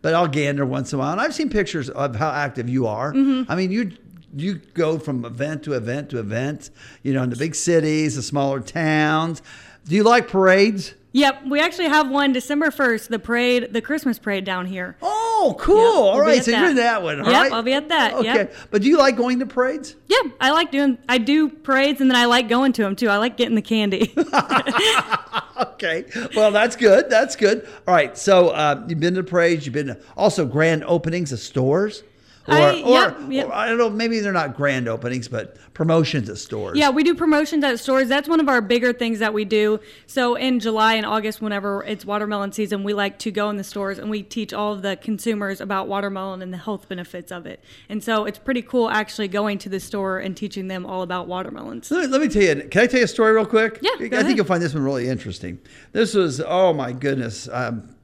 [0.00, 2.86] but I'll gander once in a while, and I've seen pictures of how active you
[2.86, 3.12] are.
[3.12, 3.50] Mm-hmm.
[3.50, 3.92] I mean, you.
[4.36, 6.68] You go from event to event to event,
[7.02, 9.40] you know, in the big cities, the smaller towns.
[9.86, 10.92] Do you like parades?
[11.12, 14.96] Yep, we actually have one December 1st, the parade, the Christmas parade down here.
[15.00, 15.76] Oh, cool.
[15.76, 16.44] Yep, All right.
[16.44, 17.20] So you're in that one.
[17.20, 17.52] all Yep, right?
[17.52, 18.24] I'll be at that, Okay.
[18.26, 18.54] yep.
[18.70, 19.96] But do you like going to parades?
[20.06, 23.08] Yeah, I like doing, I do parades and then I like going to them too.
[23.08, 24.14] I like getting the candy.
[25.58, 26.04] Okay.
[26.36, 27.10] Well, that's good.
[27.10, 27.66] That's good.
[27.86, 28.16] All right.
[28.16, 29.66] So uh, you've been to parades.
[29.66, 32.02] You've been to also grand openings of stores.
[32.48, 33.46] Or, I- or, yep, yep.
[33.48, 33.90] or I don't know.
[33.90, 36.78] Maybe they're not grand openings, but promotions at stores.
[36.78, 38.08] Yeah, we do promotions at stores.
[38.08, 39.80] That's one of our bigger things that we do.
[40.06, 43.64] So in July and August, whenever it's watermelon season, we like to go in the
[43.64, 47.44] stores and we teach all of the consumers about watermelon and the health benefits of
[47.44, 47.62] it.
[47.88, 51.28] And so it's pretty cool actually going to the store and teaching them all about
[51.28, 51.90] watermelons.
[51.90, 52.68] Let me, let me tell you.
[52.68, 53.78] Can I tell you a story real quick?
[53.82, 55.58] Yeah, I go think you'll find this one really interesting.
[55.92, 57.48] This was oh my goodness.
[57.52, 57.94] Um,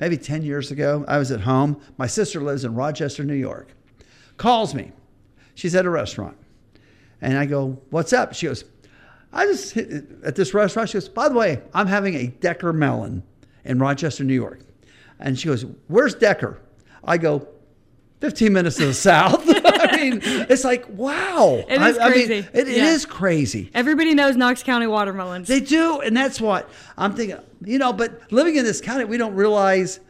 [0.00, 1.04] maybe ten years ago.
[1.06, 1.80] I was at home.
[1.98, 3.75] My sister lives in Rochester, New York.
[4.36, 4.92] Calls me.
[5.54, 6.36] She's at a restaurant,
[7.22, 8.64] and I go, "What's up?" She goes,
[9.32, 12.72] "I just hit at this restaurant." She goes, "By the way, I'm having a Decker
[12.74, 13.22] melon
[13.64, 14.60] in Rochester, New York,"
[15.18, 16.58] and she goes, "Where's Decker?"
[17.04, 17.48] I go.
[18.22, 19.44] 15 minutes to the south.
[19.46, 21.62] I mean, it's like, wow.
[21.68, 22.48] It is I- I mean, crazy.
[22.54, 22.86] it- it Yeah.
[22.94, 23.70] is crazy.
[23.74, 25.46] Everybody knows Knox County watermelons.
[25.48, 27.36] They do, and that's what I'm thinking.
[27.62, 30.00] You know, but living in this county, we don't realize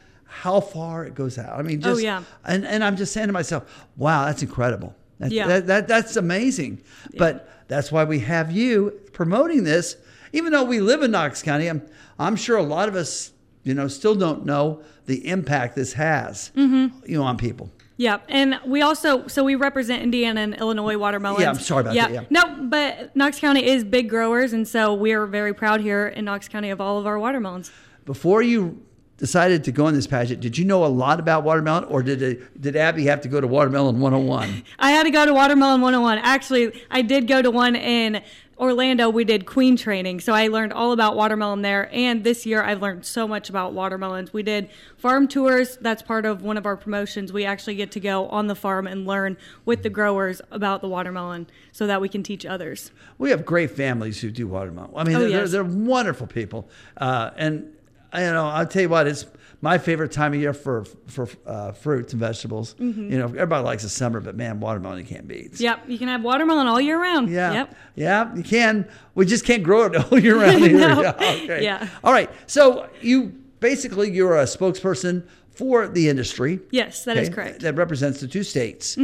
[0.43, 1.59] how far it goes out.
[1.59, 2.23] I mean, Oh, just yeah.
[2.45, 3.65] and and I'm just saying to myself,
[3.97, 4.95] wow, that's incredible.
[5.19, 5.47] That's, Yeah.
[5.49, 6.83] that, that that's amazing.
[7.17, 9.97] But that's why we have you promoting this,
[10.33, 11.69] even though we live in Knox County.
[11.69, 11.83] I'm
[12.19, 13.33] I'm sure a lot of us,
[13.65, 17.07] you know, still don't know the impact this has, Mm-hmm.
[17.11, 17.71] you know, on people.
[17.99, 21.41] Yeah, and we also so we represent Indiana and Illinois watermelons.
[21.41, 22.25] Yeah, I'm sorry about that, yeah.
[22.29, 26.27] No, but Knox County is big growers, and so we are very proud here in
[26.27, 27.71] Knox County of all of our watermelons.
[28.05, 28.83] Before you
[29.19, 32.21] decided to go in this pageant, did you know a lot about watermelon, or did
[32.23, 34.63] it, did Abby have to go to Watermelon 101?
[34.79, 36.19] I had to go to Watermelon 101.
[36.19, 38.23] Actually, I did go to one in
[38.59, 39.09] Orlando.
[39.11, 41.89] We did queen training, so I learned all about watermelon there.
[41.93, 44.33] And this year, I've learned so much about watermelons.
[44.33, 45.77] We did farm tours.
[45.81, 47.33] That's part of one of our promotions.
[47.33, 50.89] We actually get to go on the farm and learn with the growers about the
[50.89, 52.91] watermelon so that we can teach others.
[53.19, 54.91] We have great families who do watermelon.
[54.97, 55.51] I mean, Oh, they're, yes.
[55.53, 56.69] they're, they're wonderful people.
[56.97, 57.73] Uh, and,
[58.15, 59.27] you know, I'll tell you what, it's
[59.61, 62.75] my favorite time of year for for uh, fruits and vegetables.
[62.75, 63.11] Mm-hmm.
[63.11, 65.59] You know, everybody likes the summer, but man, watermelon you can't beat.
[65.59, 67.31] Yep, you can have watermelon all year round.
[67.31, 67.53] Yeah.
[67.53, 67.77] Yep.
[67.95, 68.89] Yeah, you can.
[69.15, 70.63] We just can't grow it all year round.
[70.77, 71.01] No.
[71.01, 71.65] Yeah, okay.
[71.65, 71.89] Yeah.
[72.05, 72.31] All right.
[72.47, 76.61] So you basically you're a spokesperson for the industry.
[76.71, 77.55] Yes, that is okay, correct.
[77.57, 77.65] Mm-hmm.
[77.65, 78.97] That represents the two states.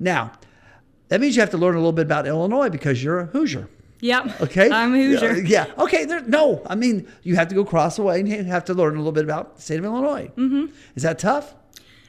[0.00, 0.32] Now,
[1.08, 3.68] that means you have to learn a little bit about Illinois because you're a Hoosier.
[4.02, 4.40] Yep.
[4.42, 4.70] Okay.
[4.70, 5.38] I'm a Hoosier.
[5.38, 5.66] Yeah.
[5.66, 5.82] yeah.
[5.82, 6.04] Okay.
[6.04, 8.74] There, no, I mean, you have to go cross the way and you have to
[8.74, 10.30] learn a little bit about the state of Illinois.
[10.36, 10.66] Mm-hmm.
[10.96, 11.54] Is that tough?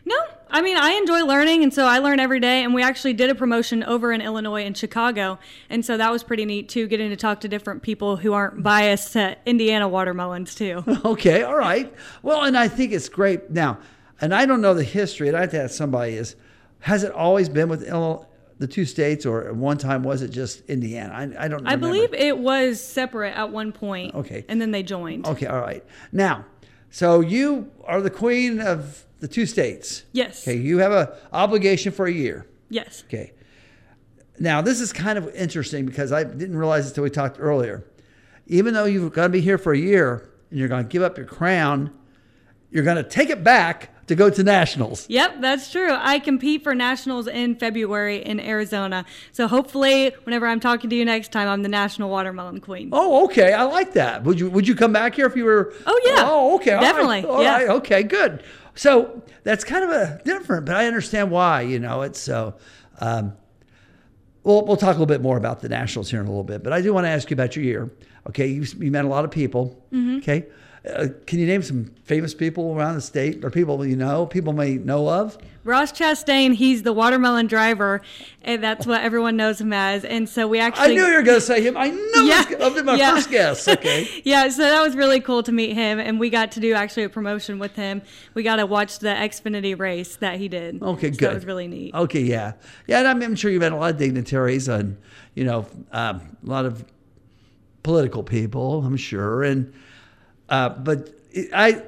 [0.06, 0.17] No,
[0.49, 2.63] I mean, I enjoy learning, and so I learn every day.
[2.63, 6.23] And we actually did a promotion over in Illinois and Chicago, and so that was
[6.23, 10.56] pretty neat too, getting to talk to different people who aren't biased to Indiana watermelons
[10.56, 10.84] too.
[11.06, 11.43] Okay.
[11.43, 11.93] All right.
[12.21, 13.77] Well, and I think it's great now.
[14.19, 16.36] And I don't know the history, and I have to ask somebody: Is
[16.79, 18.25] has it always been with Illinois?
[18.60, 21.13] The two states, or at one time was it just Indiana?
[21.13, 21.63] I, I don't.
[21.63, 21.70] Know.
[21.70, 24.13] I believe it was separate at one point.
[24.16, 24.46] Okay.
[24.48, 25.26] And then they joined.
[25.28, 25.84] Okay, all right.
[26.12, 26.46] Now,
[26.89, 30.04] so you are the queen of the two states.
[30.12, 30.48] Yes.
[30.48, 32.48] Okay, you have a obligation for a year.
[32.70, 33.04] Yes.
[33.08, 33.34] Okay.
[34.39, 37.86] Now, this is kind of interesting because I didn't realize this until we talked earlier.
[38.48, 41.02] Even though you've got to be here for a year and you're going to give
[41.02, 41.96] up your crown,
[42.72, 45.06] you're going to take it back to go to nationals.
[45.10, 45.92] Yep, that's true.
[45.92, 49.06] I compete for nationals in February in Arizona.
[49.32, 52.89] So hopefully, whenever I'm talking to you next time, I'm the national watermelon queen.
[52.92, 53.54] Oh, okay.
[53.54, 54.24] I like that.
[54.24, 55.74] Would you Would you come back here if you were?
[55.86, 56.24] Oh, yeah.
[56.26, 56.72] Oh, okay.
[56.72, 56.84] All right.
[56.84, 57.54] Definitely, All yeah.
[57.54, 57.70] right.
[57.70, 58.04] Okay.
[58.04, 58.44] Good.
[58.76, 61.62] So that's kind of a different, but I understand why.
[61.62, 62.56] You know, it's so.
[63.00, 63.34] Um,
[64.44, 66.63] we'll we'll talk a little bit more about the nationals here in a little bit,
[66.63, 67.92] but I do want to ask you about your year.
[68.28, 69.82] Okay, you you met a lot of people.
[69.92, 70.18] Mm-hmm.
[70.18, 70.46] Okay.
[70.86, 74.52] Uh, can you name some famous people around the state or people you know, people
[74.52, 75.38] may know of?
[75.63, 78.02] Ross Chastain, he's the watermelon driver,
[78.41, 80.04] and that's what everyone knows him as.
[80.04, 80.84] And so we actually.
[80.84, 81.78] I knew you were going to say him.
[81.78, 83.12] I knew Yeah, was my yeah.
[83.13, 83.65] first guess.
[83.74, 84.08] Okay.
[84.26, 87.04] yeah, so that was really cool to meet him, and we got to do actually
[87.04, 88.02] a promotion with him.
[88.34, 90.84] We got to watch the Xfinity race that he did.
[90.84, 91.30] Okay, So good.
[91.30, 91.96] That was really neat.
[91.96, 92.54] Okay, yeah,
[92.88, 93.00] yeah.
[93.00, 94.98] And I'm, I'm sure you've had a lot of dignitaries and
[95.34, 96.84] you know um, a lot of
[97.84, 98.84] political people.
[98.86, 99.74] I'm sure, and
[100.54, 101.82] uh, but it, I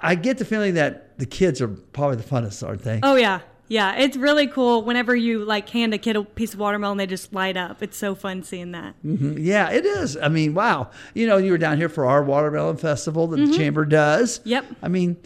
[0.00, 2.98] I get the feeling that the kids are probably the funnest, aren't they?
[3.00, 3.94] Oh yeah, yeah.
[3.96, 4.82] It's really cool.
[4.82, 7.80] Whenever you like hand a kid a piece of watermelon, they just light up.
[7.80, 8.96] It's so fun seeing that.
[9.04, 10.16] Yeah, it is.
[10.16, 10.90] I mean, wow.
[11.14, 14.40] You know, you were down here for our watermelon festival that the chamber does.
[14.40, 14.48] Mm-hmm.
[14.48, 14.64] Yep.
[14.82, 15.16] I mean,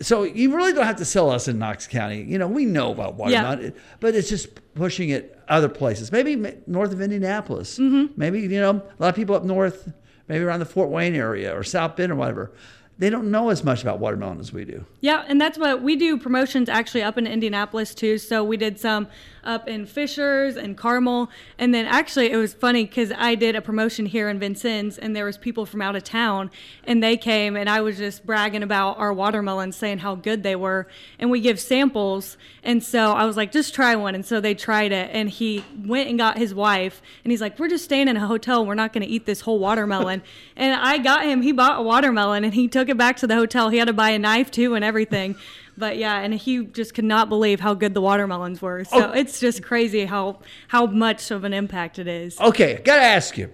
[0.00, 2.22] so you really don't have to sell us in Knox County.
[2.22, 6.10] You know, we know about watermelon, but it's just pushing it other places.
[6.10, 6.34] Maybe
[6.66, 7.78] north of Indianapolis.
[7.78, 8.18] Mm-hmm.
[8.18, 9.92] Maybe you know a lot of people up north,
[10.28, 12.52] maybe around the Fort Wayne area or South Bend or whatever.
[12.98, 14.86] They don't know as much about watermelon as we do.
[15.00, 18.16] Yeah, and that's what we do promotions actually up in Indianapolis too.
[18.16, 19.08] So we did some
[19.46, 23.62] up in Fishers and Carmel, and then actually it was funny because I did a
[23.62, 26.50] promotion here in Vincennes, and there was people from out of town,
[26.84, 30.56] and they came, and I was just bragging about our watermelons, saying how good they
[30.56, 34.40] were, and we give samples, and so I was like, just try one, and so
[34.40, 37.84] they tried it, and he went and got his wife, and he's like, we're just
[37.84, 40.22] staying in a hotel, we're not going to eat this whole watermelon,
[40.56, 43.34] and I got him, he bought a watermelon, and he took it back to the
[43.34, 43.68] hotel.
[43.68, 45.36] He had to buy a knife too and everything.
[45.78, 48.84] But yeah, and he just could not believe how good the watermelons were.
[48.84, 49.12] So Oh.
[49.12, 52.38] it's just crazy how how much of an impact it is.
[52.40, 53.50] Okay, got to ask you.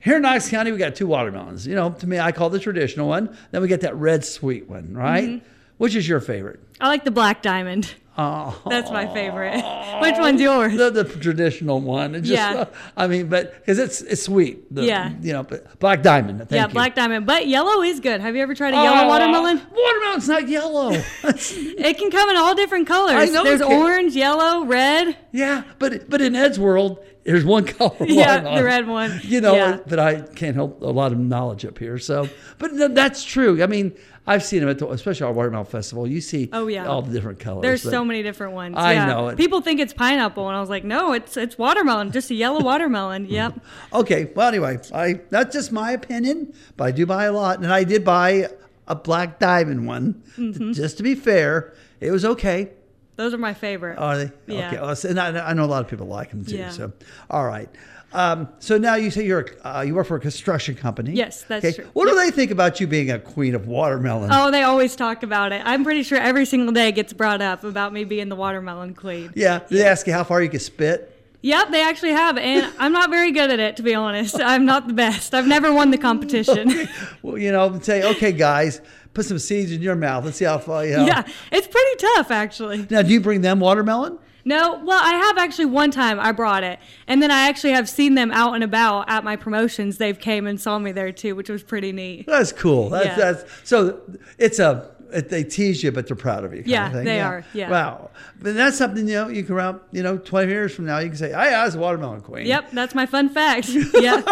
[0.00, 1.66] Here in Knox County, we got two watermelons.
[1.66, 3.36] You know, to me, I call the traditional one.
[3.52, 5.28] Then we get that red sweet one, right?
[5.28, 5.46] Mm-hmm.
[5.78, 6.60] Which is your favorite?
[6.80, 7.94] I like the black diamond.
[8.18, 9.54] Oh, That's my favorite.
[10.02, 10.76] Which one's yours?
[10.76, 12.14] the, the traditional one.
[12.14, 12.66] It just, Yeah.
[12.96, 14.72] I mean, but because it's it's sweet.
[14.74, 15.12] The- Yeah.
[15.22, 16.40] You know, but black diamond.
[16.40, 16.72] Thank yeah, you.
[16.74, 17.24] black diamond.
[17.24, 18.20] But yellow is good.
[18.20, 19.62] Have you ever tried a yellow Oh, watermelon?
[19.74, 20.90] Watermelon's not yellow.
[21.24, 23.16] It can come in all different colors.
[23.16, 23.80] I know There's it can.
[23.82, 25.16] orange, yellow, red.
[25.32, 27.94] yeah, but but in Ed's world, there's one color.
[28.00, 28.56] Yeah, watermelon.
[28.56, 29.20] the red one.
[29.22, 29.78] You know, Yeah.
[29.86, 31.98] but I can't help a lot of knowledge up here.
[31.98, 33.62] So, but no, that's true.
[33.62, 33.92] I mean,
[34.26, 36.06] I've seen them at the, especially our watermelon festival.
[36.06, 36.86] You see, Oh, yeah.
[36.86, 37.62] all the different colors.
[37.62, 38.74] There's so many different ones.
[38.78, 39.06] I yeah.
[39.06, 39.36] know it.
[39.36, 42.60] People think it's pineapple, and I was like, no, it's it's watermelon, just a yellow
[42.62, 43.26] watermelon.
[43.30, 43.60] Yep.
[43.92, 44.30] Okay.
[44.36, 47.82] Well, anyway, I that's just my opinion, but I do buy a lot, and I
[47.84, 48.48] did buy
[48.88, 50.22] a black diamond one.
[50.36, 50.72] Mm-hmm.
[50.72, 52.70] Just to be fair, it was okay.
[53.16, 53.98] Those are my favorite.
[53.98, 54.32] Are they?
[54.46, 54.68] Yeah.
[54.68, 54.80] Okay.
[54.80, 56.56] Well, and I, I know a lot of people like them too.
[56.56, 56.70] Yeah.
[56.70, 56.92] So,
[57.30, 57.68] all right.
[58.14, 61.12] Um, so now you say you're uh, you work for a construction company.
[61.12, 61.88] Yes, that's true.
[61.94, 64.30] What do they think about you being a queen of watermelon?
[64.32, 65.62] Oh, they always talk about it.
[65.64, 69.32] I'm pretty sure every single day gets brought up about me being the watermelon queen.
[69.34, 69.60] Yeah.
[69.60, 71.08] Did they ask you how far you can spit?
[71.44, 74.36] Yep, they actually have, and I'm not very good at it to be honest.
[74.40, 75.34] I'm not the best.
[75.34, 76.88] I've never won the competition.
[77.22, 78.80] Well, you know, say, okay, guys,
[79.14, 80.24] put some seeds in your mouth.
[80.24, 81.06] Let's see how far you know.
[81.06, 82.86] yeah, it's pretty tough actually.
[82.90, 84.18] Now, do you bring them watermelon?
[84.44, 87.88] No, well, I have actually one time I brought it, and then I actually have
[87.88, 89.98] seen them out and about at my promotions.
[89.98, 92.26] They've came and saw me there too, which was pretty neat.
[92.26, 92.88] That's cool.
[92.88, 93.16] That's, Yeah.
[93.16, 94.00] that's so.
[94.38, 96.62] It's a it, they tease you, but they're proud of you.
[96.66, 97.04] Yeah, of thing.
[97.04, 97.70] they are, yeah.
[97.70, 98.10] Wow.
[98.40, 99.28] But that's something you know.
[99.28, 101.76] You can around you know twenty years from now, you can say, "I, I was
[101.76, 103.68] a watermelon queen." Yep, that's my fun fact.
[103.94, 104.22] yeah,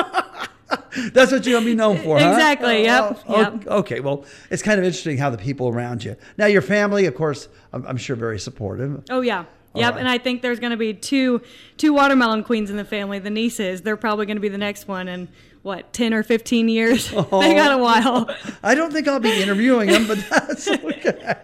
[1.12, 2.30] That's what you're gonna be known for, huh?
[2.30, 3.66] Exactly, oh, yep, Oh, yep.
[3.66, 4.00] Okay.
[4.00, 6.16] Well, it's kind of interesting how the people around you.
[6.38, 9.04] Now, your family, of course, I'm, I'm sure very supportive.
[9.10, 9.44] oh yeah,
[9.74, 10.00] Yep, right.
[10.00, 11.42] and I think there's going to be two
[11.76, 13.18] two watermelon queens in the family.
[13.20, 15.28] The nieces, they're probably going to be the next one in
[15.62, 17.12] what ten or fifteen years.
[17.16, 17.40] Oh.
[17.40, 18.28] they got a while.
[18.62, 21.34] I don't think I'll be interviewing them, but that's okay.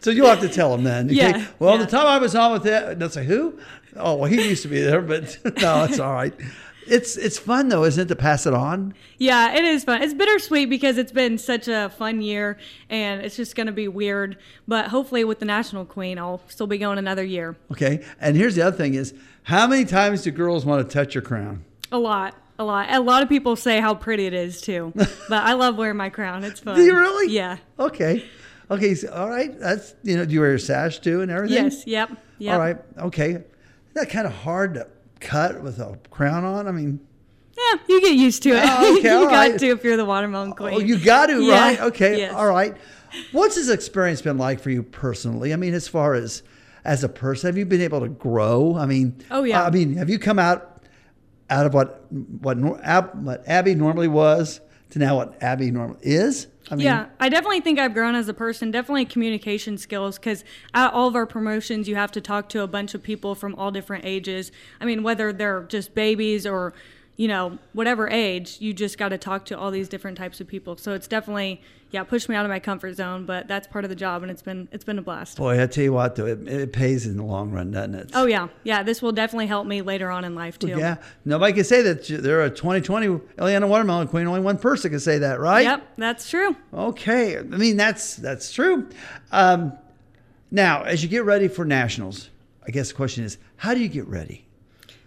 [0.00, 1.06] so you'll have to tell them then.
[1.06, 1.14] okay?
[1.16, 1.84] Yeah, Well, yeah.
[1.84, 3.58] the time I was on with it, they'll say who?
[3.96, 6.32] Oh, well, he used to be there, but no, it's all right.
[6.86, 8.94] It's it's fun though, isn't it, to pass it on?
[9.18, 10.02] Yeah, it is fun.
[10.02, 12.58] It's bittersweet because it's been such a fun year,
[12.90, 14.36] and it's just going to be weird.
[14.66, 17.56] But hopefully, with the national queen, I'll still be going another year.
[17.70, 18.04] Okay.
[18.20, 19.14] And here's the other thing: is
[19.44, 21.64] how many times do girls want to touch your crown?
[21.90, 22.90] A lot, a lot.
[22.90, 26.10] A lot of people say how pretty it is too, but I love wearing my
[26.10, 26.44] crown.
[26.44, 26.76] It's fun.
[26.76, 27.32] Do you really?
[27.32, 27.58] Yeah.
[27.78, 28.24] Okay.
[28.70, 28.94] Okay.
[28.94, 29.58] So, all right.
[29.58, 30.24] That's you know.
[30.24, 31.64] Do you wear your sash too and everything?
[31.64, 31.86] Yes.
[31.86, 32.10] Yep.
[32.38, 32.54] Yep.
[32.54, 32.76] All right.
[32.98, 33.30] Okay.
[33.30, 33.46] Isn't
[33.94, 34.88] that kind of hard to
[35.22, 36.66] cut with a crown on?
[36.66, 37.00] I mean,
[37.56, 38.62] Yeah, you get used to it.
[38.64, 39.58] Oh, okay, you got right.
[39.58, 40.74] to if you're the watermelon oh, queen.
[40.74, 41.80] oh, you got to, Yeah, right?
[41.80, 42.18] Okay.
[42.18, 42.34] yes.
[42.34, 42.76] All right.
[43.32, 45.52] What's this experience been like for you personally?
[45.52, 46.42] I mean, as far as
[46.84, 48.76] as a person, have you been able to grow?
[48.76, 49.64] I mean, Oh, yeah.
[49.64, 50.82] I mean, have you come out
[51.50, 52.56] out of what what
[53.16, 54.60] what Abby normally was
[54.90, 56.46] to now what Abby normally is?
[56.72, 58.70] I mean, yeah, I definitely think I've grown as a person.
[58.70, 60.42] Definitely communication skills because
[60.72, 63.54] at all of our promotions, you have to talk to a bunch of people from
[63.56, 64.50] all different ages.
[64.80, 66.72] I mean, whether they're just babies or,
[67.18, 70.48] you know, whatever age, you just got to talk to all these different types of
[70.48, 70.78] people.
[70.78, 71.60] So it's definitely,
[71.92, 74.30] yeah, pushed me out of my comfort zone, but that's part of the job, and
[74.30, 75.36] it's been it's been a blast.
[75.36, 78.10] Boy, I tell you what, though, it, it pays in the long run, doesn't it?
[78.14, 78.82] Oh yeah, yeah.
[78.82, 80.68] This will definitely help me later on in life too.
[80.68, 84.26] Yeah, nobody can say that they're a 2020 Illiana Watermelon Queen.
[84.26, 85.64] Only one person can say that, right?
[85.64, 86.56] Yep, that's true.
[86.72, 88.88] Okay, I mean that's that's true.
[89.30, 89.74] Um,
[90.50, 92.30] now, as you get ready for nationals,
[92.66, 94.46] I guess the question is, how do you get ready?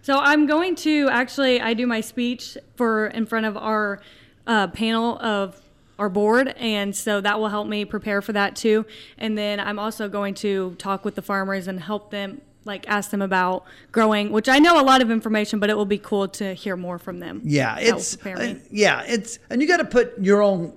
[0.02, 4.00] So I'm going to actually I do my speech for in front of our
[4.46, 5.60] uh, panel of
[5.98, 8.84] our board, and so that will help me prepare for that too.
[9.18, 13.10] And then I'm also going to talk with the farmers and help them like ask
[13.10, 16.28] them about growing, which I know a lot of information, but it will be cool
[16.28, 17.40] to hear more from them.
[17.44, 20.76] Yeah, it's uh, yeah, it's and you got to put your own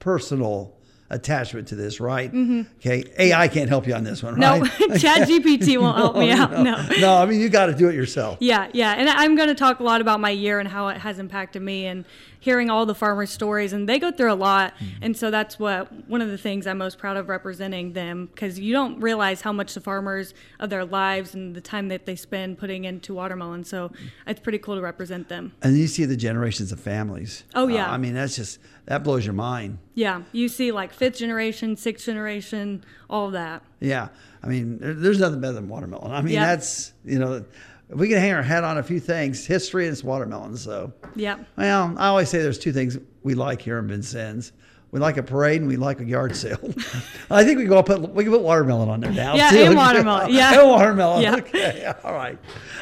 [0.00, 0.75] personal
[1.10, 2.30] attachment to this, right?
[2.78, 4.40] Okay, AI can't help you on this one, Mm-hmm.
[4.40, 5.00] no, right?
[5.00, 6.50] Chat GPT won't help me out.
[6.52, 6.86] No.
[7.00, 8.38] no, I mean you got to do it yourself.
[8.40, 8.92] Yeah, yeah.
[8.94, 11.62] And I'm going to talk a lot about my year and how it has impacted
[11.62, 12.04] me and
[12.40, 13.72] hearing all the farmers' stories.
[13.72, 14.74] And they go through a lot.
[15.02, 18.58] And so that's what one of the things I'm most proud of representing them because
[18.58, 22.14] you don't realize how much the farmers of their lives and the time that they
[22.14, 23.64] spend putting into watermelon.
[23.64, 23.90] So
[24.26, 25.54] it's pretty cool to represent them.
[25.62, 27.42] And you see the generations of families.
[27.54, 27.88] Oh, yeah.
[27.90, 29.78] Uh, I mean that's just that blows your mind.
[29.94, 33.62] Yeah, you see like fifth generation, sixth generation, all of that.
[33.80, 34.08] Yeah,
[34.42, 36.12] I mean, there's nothing better than watermelon.
[36.12, 36.46] I mean, Yeah.
[36.46, 37.44] that's you know,
[37.88, 40.56] we can hang our hat on a few things, history and it's watermelon.
[40.56, 41.46] So, Yep.
[41.56, 44.52] well, I always say there's two things we like here in Vincennes.
[44.92, 46.58] We like a parade and we like a yard sale.
[47.30, 49.34] I think we can go put we can put watermelon on there now.
[49.34, 49.58] Yeah, too.
[49.64, 50.30] and watermelon.
[50.32, 50.60] Yeah.
[50.60, 51.22] and watermelon.
[51.22, 51.34] Yeah.
[51.36, 52.38] Okay, all right,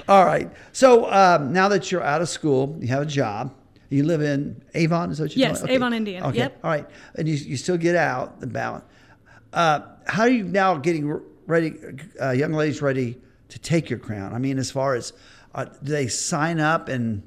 [0.06, 0.50] all right.
[0.72, 3.52] So um, now that you're out of school, you have a job.
[3.94, 6.26] You live in Avon, is that what you Yes, Avon, Indiana.
[6.28, 6.58] Okay, Yep.
[6.64, 6.84] all right,
[7.14, 8.88] and you, you still get out about.
[9.52, 11.74] Uh, how are you now getting ready,
[12.20, 13.16] uh, young ladies ready
[13.50, 14.34] to take your crown?
[14.34, 15.12] I mean, as far as
[15.54, 17.22] uh, do they sign up and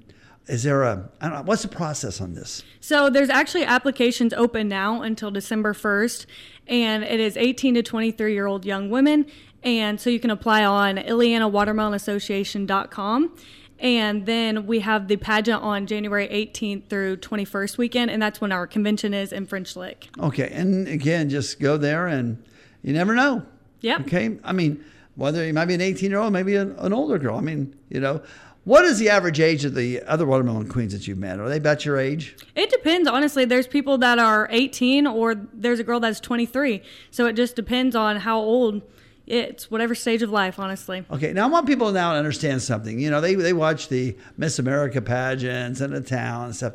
[0.48, 2.64] is there a I don't know, what's the process on this?
[2.82, 6.26] So there's actually applications open now until December 1st,
[6.68, 9.26] and it is 18 to 23 year old young women.
[9.64, 13.38] And so you can apply on IllianaWatermelonAssociation.com.
[13.80, 18.52] And then we have the pageant on January 18th through 21st weekend, and that's when
[18.52, 20.10] our convention is in French Lick.
[20.20, 22.44] Okay, and again, just go there and
[22.82, 23.44] you never know.
[23.82, 24.00] Yeah.
[24.02, 24.84] Okay, I mean,
[25.16, 27.38] whether you might be an 18 year old, maybe an, an older girl.
[27.38, 28.22] I mean, you know,
[28.68, 31.40] what is the average age of the other watermelon queens that you've met?
[31.40, 32.36] Are they about your age?
[32.54, 33.46] It depends, honestly.
[33.46, 36.82] There's people that are 18, or there's a girl that's 23.
[37.10, 38.82] So it just depends on how old
[39.28, 41.04] it's, whatever stage of life, honestly.
[41.12, 42.98] Okay, now I want people now to understand something.
[42.98, 46.74] You know, they, they watch the Miss America pageants and the town and stuff.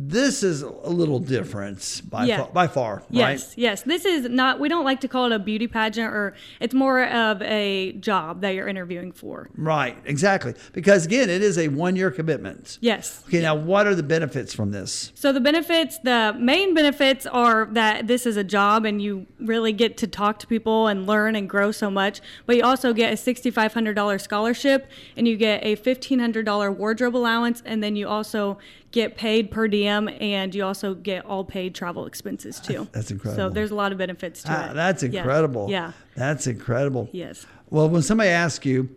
[0.00, 2.36] This is a little different by Yeah.
[2.44, 3.58] far, by far, Yes, right?
[3.58, 3.82] yes.
[3.82, 7.02] This is not, we don't like to call it a beauty pageant, or it's more
[7.04, 9.48] of a job that you're interviewing for.
[9.56, 10.54] Right, exactly.
[10.72, 12.78] Because again, it is a one year commitment.
[12.80, 13.24] Yes.
[13.26, 15.10] Okay, now what are the benefits from this?
[15.16, 19.72] So the benefits, the main benefits are that this is a job and you really
[19.72, 22.20] get to talk to people and learn and grow so much.
[22.46, 27.82] But you also get a $6,500 scholarship and you get a $1,500 wardrobe allowance, and
[27.82, 28.58] then you also
[28.90, 32.88] get paid per diem and you also get all paid travel expenses too.
[32.92, 33.48] That's incredible.
[33.48, 34.74] So there's a lot of benefits to Ah, it.
[34.74, 35.20] that's Yeah.
[35.20, 35.68] incredible.
[35.70, 35.92] Yeah.
[36.16, 37.08] That's incredible.
[37.12, 37.44] Yes.
[37.70, 38.88] Well, when somebody asks you,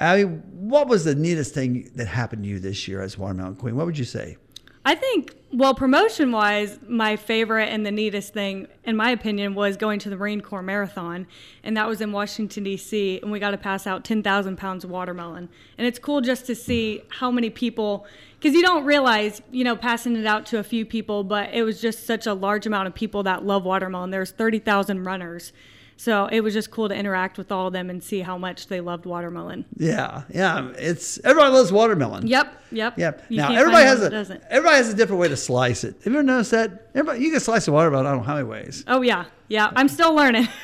[0.00, 3.76] Abby, what was the neatest thing that happened to you this year as Watermelon Queen?
[3.76, 4.38] What would you say?
[4.86, 9.78] I think, well, promotion wise, my favorite and the neatest thing, in my opinion, was
[9.78, 11.26] going to the Marine Corps Marathon.
[11.62, 13.20] And that was in Washington, D.C.
[13.22, 15.48] And we got to pass out 10,000 pounds of watermelon.
[15.78, 18.06] And it's cool just to see how many people,
[18.38, 21.62] because you don't realize, you know, passing it out to a few people, but it
[21.62, 24.10] was just such a large amount of people that love watermelon.
[24.10, 25.54] There's 30,000 runners.
[25.96, 28.66] So it was just cool to interact with all of them and see how much
[28.66, 29.64] they loved watermelon.
[29.76, 30.70] Yeah, yeah.
[30.76, 32.26] It's everybody loves watermelon.
[32.26, 32.98] Yep, yep.
[32.98, 33.24] Yep.
[33.28, 35.94] You now everybody has a everybody has a different way to slice it.
[36.04, 36.90] Have you ever noticed that?
[36.94, 38.06] Everybody, you can slice a watermelon.
[38.06, 38.84] I don't know how many ways.
[38.86, 39.70] Oh yeah, yeah.
[39.76, 40.48] I'm still learning.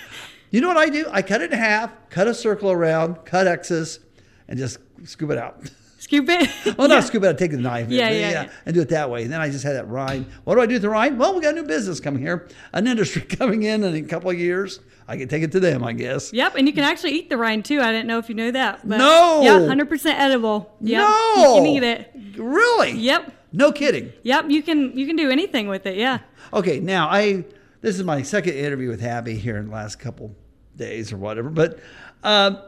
[0.52, 1.06] You know what I do?
[1.12, 4.00] I cut it in half, cut a circle around, cut X's,
[4.48, 5.70] and just scoop it out.
[6.10, 6.50] Scoop it.
[6.76, 8.50] Well, not scoop it out, take the knife, Yeah, yeah, yeah.
[8.66, 9.22] and do it that way.
[9.22, 10.26] And then I just had that rind.
[10.42, 11.20] What do I do with the rind?
[11.20, 14.28] Well, we got a new business coming here, an industry coming in in a couple
[14.28, 14.80] of years.
[15.06, 16.32] I can take it to them, I guess.
[16.32, 17.80] Yep, and you can actually eat the rind too.
[17.80, 18.80] I didn't know if you knew that.
[18.88, 19.42] But No!
[19.42, 20.74] Yeah, hundred percent edible.
[20.80, 22.10] Yep, No, You can eat it.
[22.36, 22.92] Really?
[22.92, 23.32] Yep.
[23.52, 24.12] No kidding.
[24.24, 24.46] Yep.
[24.50, 25.96] You can you can do anything with it.
[25.96, 26.18] Yeah.
[26.52, 27.44] Okay, now I
[27.82, 30.34] this is my second interview with Abby here in the last couple
[30.76, 31.78] days or whatever, but
[32.24, 32.58] um,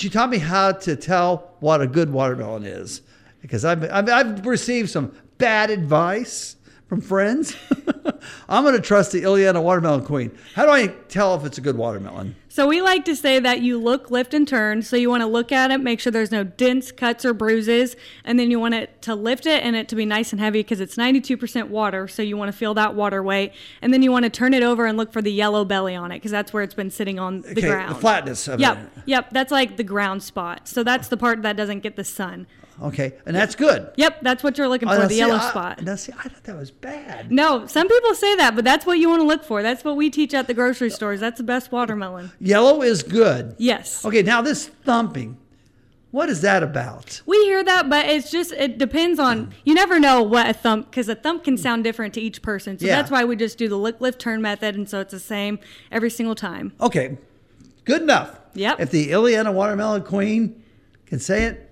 [0.00, 3.02] she taught me how to tell what a good watermelon is
[3.42, 6.56] because I've, I've, I've received some bad advice
[6.90, 7.54] from friends.
[8.48, 10.36] I'm going to trust the Illiana watermelon queen.
[10.56, 12.34] How do I tell if it's a good watermelon?
[12.48, 14.82] So we like to say that you look, lift, and turn.
[14.82, 17.94] So you want to look at it, make sure there's no dents, cuts, or bruises,
[18.24, 20.58] and then you want it to lift it and it to be nice and heavy
[20.64, 22.08] because it's 92% water.
[22.08, 24.64] So you want to feel that water weight, and then you want to turn it
[24.64, 27.20] over and look for the yellow belly on it because that's where it's been sitting
[27.20, 27.94] on the Okay, ground.
[27.94, 28.80] the flatness of Yep, it.
[28.80, 28.90] yep.
[29.06, 29.30] Yep.
[29.30, 30.66] That's like the ground spot.
[30.66, 32.48] So that's the part that doesn't get the sun.
[32.82, 33.90] Okay, and that's good.
[33.96, 35.82] Yep, that's what you're looking Oh, for, now the see, yellow I- spot.
[35.82, 37.30] Now, see, I thought that was bad.
[37.30, 39.62] No, some people say that, but that's what you want to look for.
[39.62, 41.20] That's what we teach at the grocery stores.
[41.20, 42.32] That's the best watermelon.
[42.40, 43.54] Yellow is good.
[43.58, 44.04] Yes.
[44.04, 45.36] Okay, now this thumping,
[46.10, 47.20] what is that about?
[47.26, 50.90] We hear that, but it's just, it depends on, you never know what a thump,
[50.90, 52.78] because a thump can sound different to each person.
[52.78, 52.96] So Yeah.
[52.96, 54.74] that's why we just do the lick, lift, turn method.
[54.74, 55.58] And so it's the same
[55.92, 56.72] every single time.
[56.80, 57.18] Okay,
[57.84, 58.40] good enough.
[58.54, 58.80] Yep.
[58.80, 60.62] If the Illiana watermelon queen
[61.06, 61.69] can say it,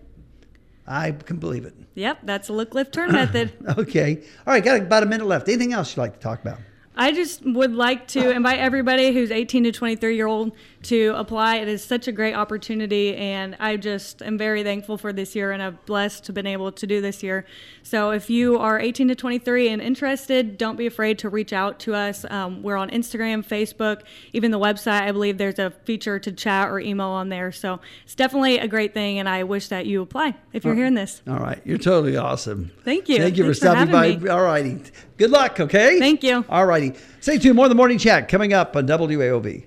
[0.89, 1.75] I can believe it.
[1.95, 3.53] Yep, that's the look, lift, turn method.
[3.79, 4.23] Okay.
[4.47, 5.47] All right, got about a minute left.
[5.49, 6.59] Anything else you'd like to talk about?
[6.99, 10.51] I just would like to invite everybody who's 18 to 23 year old
[10.83, 11.57] to apply.
[11.57, 15.53] It is such a great opportunity, and I just am very thankful for this year,
[15.53, 17.47] and I'm blessed to have been able to do this year.
[17.85, 21.79] So if you are 18 to 23 and interested, don't be afraid to reach out
[21.81, 22.25] to us.
[22.31, 25.03] Um, we're on Instagram, Facebook, even the website.
[25.03, 27.53] I believe there's a feature to chat or email on there.
[27.53, 30.95] So it's definitely a great thing, and I wish that you apply if you're hearing
[30.95, 31.23] this.
[31.29, 32.73] All right, you're totally awesome.
[32.83, 33.19] Thank you.
[33.19, 34.17] Thank you Thanks for for stopping by.
[34.17, 34.29] me.
[34.29, 34.81] All righty.
[35.17, 35.99] Good luck, okay?
[35.99, 36.45] Thank you.
[36.49, 36.88] All righty.
[37.21, 37.57] Stay tuned.
[37.57, 39.67] More of the morning chat coming up on WAOV.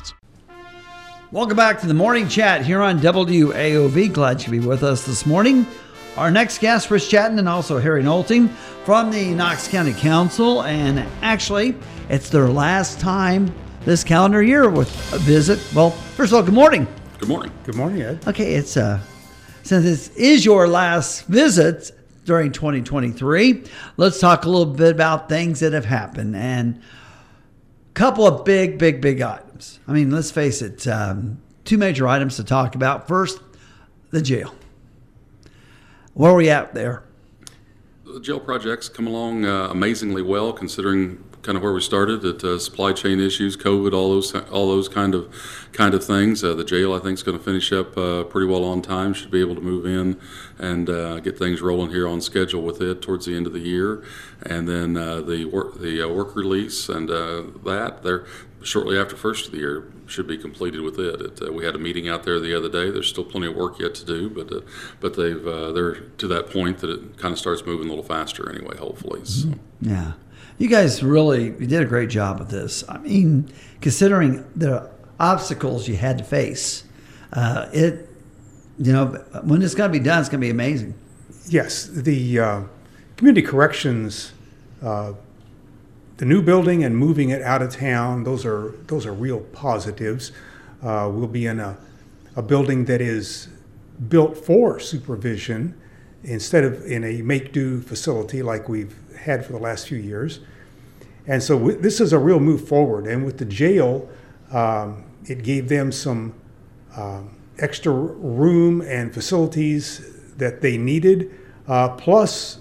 [1.33, 4.11] Welcome back to the morning chat here on WAOV.
[4.11, 5.65] Glad you be with us this morning.
[6.17, 8.49] Our next guest, Rich Chattin, and also Harry Nolting
[8.83, 10.63] from the Knox County Council.
[10.63, 11.75] And actually,
[12.09, 13.55] it's their last time
[13.85, 15.65] this calendar year with a visit.
[15.73, 16.85] Well, first of all, good morning.
[17.17, 17.53] Good morning.
[17.63, 18.27] Good morning, Ed.
[18.27, 18.99] Okay, it's uh
[19.63, 21.91] since this is your last visit
[22.25, 23.63] during 2023,
[23.95, 26.81] let's talk a little bit about things that have happened and a
[27.93, 29.79] couple of big, big, big items.
[29.87, 33.07] I mean, let's face it, um, two major items to talk about.
[33.07, 33.39] First,
[34.11, 34.53] the jail.
[36.13, 37.03] Where are we at there?
[38.05, 42.43] The jail project's come along uh, amazingly well, considering kind of where we started at
[42.43, 45.33] uh, supply chain issues, COVID, all those all those kind of
[45.71, 46.43] kind of things.
[46.43, 49.13] Uh, the jail, I think, is going to finish up uh, pretty well on time.
[49.13, 50.19] Should be able to move in
[50.59, 53.59] and uh, get things rolling here on schedule with it towards the end of the
[53.59, 54.03] year,
[54.43, 58.25] and then uh, the work the uh, work release and that they're
[58.63, 61.21] shortly after first of the year should be completed with it.
[61.21, 62.89] it uh, we had a meeting out there the other day.
[62.91, 64.61] There's still plenty of work yet to do, but uh,
[64.99, 68.03] but they've uh, they're to that point that it kind of starts moving a little
[68.03, 68.77] faster anyway.
[68.77, 69.53] Hopefully, so.
[69.81, 70.13] Yeah.
[70.57, 72.83] You guys really you did a great job with this.
[72.87, 74.89] I mean, considering the
[75.19, 76.83] obstacles you had to face,
[77.33, 78.09] uh, it,
[78.77, 79.07] you know,
[79.43, 80.93] when it's going to be done, it's going to be amazing.
[81.47, 82.61] Yes, the uh,
[83.17, 84.33] community corrections,
[84.81, 85.13] uh,
[86.17, 88.23] the new building and moving it out of town.
[88.23, 90.31] Those are those are real positives.
[90.83, 91.77] Uh, we'll be in a,
[92.35, 93.47] a building that is
[94.09, 95.79] built for supervision,
[96.23, 100.39] instead of in a make-do facility like we've had for the last few years.
[101.27, 103.07] And so w- this is a real move forward.
[103.07, 104.09] And with the jail,
[104.51, 106.33] um, it gave them some
[106.95, 111.37] um, extra room and facilities that they needed.
[111.67, 112.59] Uh, plus,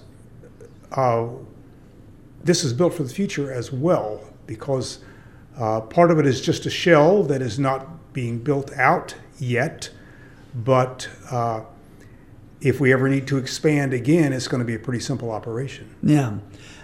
[0.93, 1.27] uh,
[2.45, 5.01] this is built for the future as well because
[5.59, 9.91] uh, part of it is just a shell that is not being built out yet.
[10.55, 11.63] But uh,
[12.61, 15.95] if we ever need to expand again, it's going to be a pretty simple operation.
[16.03, 16.39] Yeah.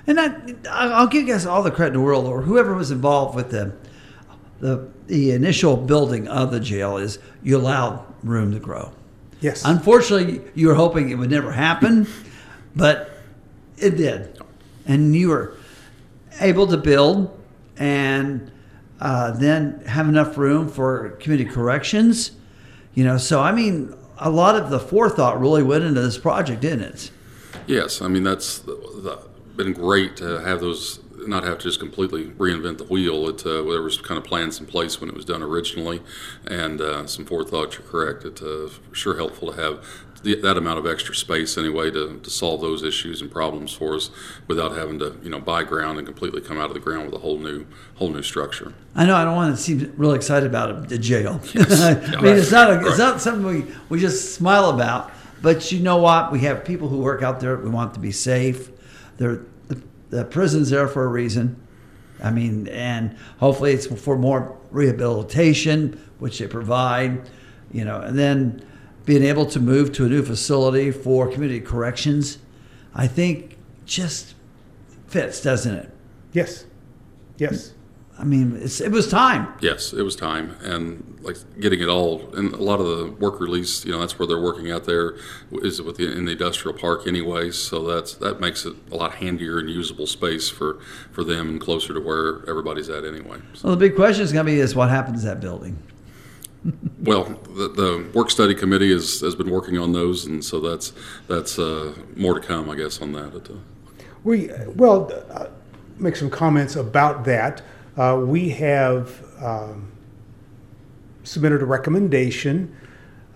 [0.07, 0.35] And I,
[0.71, 3.51] I'll give you guys all the credit in the world, or whoever was involved with
[3.51, 3.75] the,
[4.61, 8.93] the, the initial building of the jail, is you allowed room to grow.
[9.41, 9.65] Yes.
[9.65, 12.07] Unfortunately, you were hoping it would never happen,
[12.75, 13.19] but
[13.77, 14.39] it did.
[14.87, 15.57] And you were
[16.41, 17.39] able to build
[17.77, 18.51] and
[19.01, 22.31] uh, then have enough room for community corrections.
[22.95, 26.61] You know, so I mean, a lot of the forethought really went into this project,
[26.61, 27.11] didn't it?
[27.67, 28.63] Yes, I mean that's
[29.57, 33.29] been great to have those not have to just completely reinvent the wheel.
[33.29, 36.03] It uh, there was kind of plans in place when it was done originally,
[36.47, 37.75] and uh, some forethought.
[37.75, 38.25] You're correct.
[38.25, 39.85] It's uh, sure helpful to have
[40.27, 43.95] the, that amount of extra space anyway to, to solve those issues and problems for
[43.95, 44.11] us
[44.47, 47.15] without having to you know buy ground and completely come out of the ground with
[47.15, 47.65] a whole new
[47.95, 48.75] whole new structure.
[48.95, 51.41] I know I don't want to seem really excited about the jail.
[51.55, 51.81] Yes.
[51.81, 52.37] I mean, right.
[52.37, 55.13] it's not a, it's not something we, we just smile about.
[55.43, 56.33] But you know what?
[56.33, 57.57] We have people who work out there.
[57.57, 58.71] We want to be safe.
[59.19, 59.43] They're
[60.11, 61.61] the prison's there for a reason.
[62.23, 67.29] I mean, and hopefully it's for more rehabilitation, which they provide,
[67.71, 68.65] you know, and then
[69.07, 72.39] being able to move to a new facility for community corrections,
[72.95, 74.35] I think just
[75.07, 75.91] fits, doesn't it?
[76.33, 76.67] Yes.
[77.39, 77.73] Yes.
[78.19, 79.53] I mean, it was time.
[79.61, 83.41] Yes, it was time, and like getting it all, and a lot of the work
[83.41, 85.17] release, you know, that's where they're working out there,
[85.53, 87.59] is with the, in the industrial park, anyways.
[87.59, 90.81] So that's that makes it a lot handier and usable space for
[91.13, 93.39] for them, and closer to where everybody's at anyway.
[93.53, 93.69] So.
[93.69, 95.77] Well, the big question is going to be is what happens to that building.
[97.01, 100.93] Well, the, the, work study committee has, has been working on those, and so that's
[101.29, 103.51] that's uh, more to come, I guess, on that.
[104.25, 105.47] We well uh,
[105.99, 107.63] make some comments about that.
[107.97, 109.93] Uh, we have um,
[111.25, 112.75] submitted a recommendation.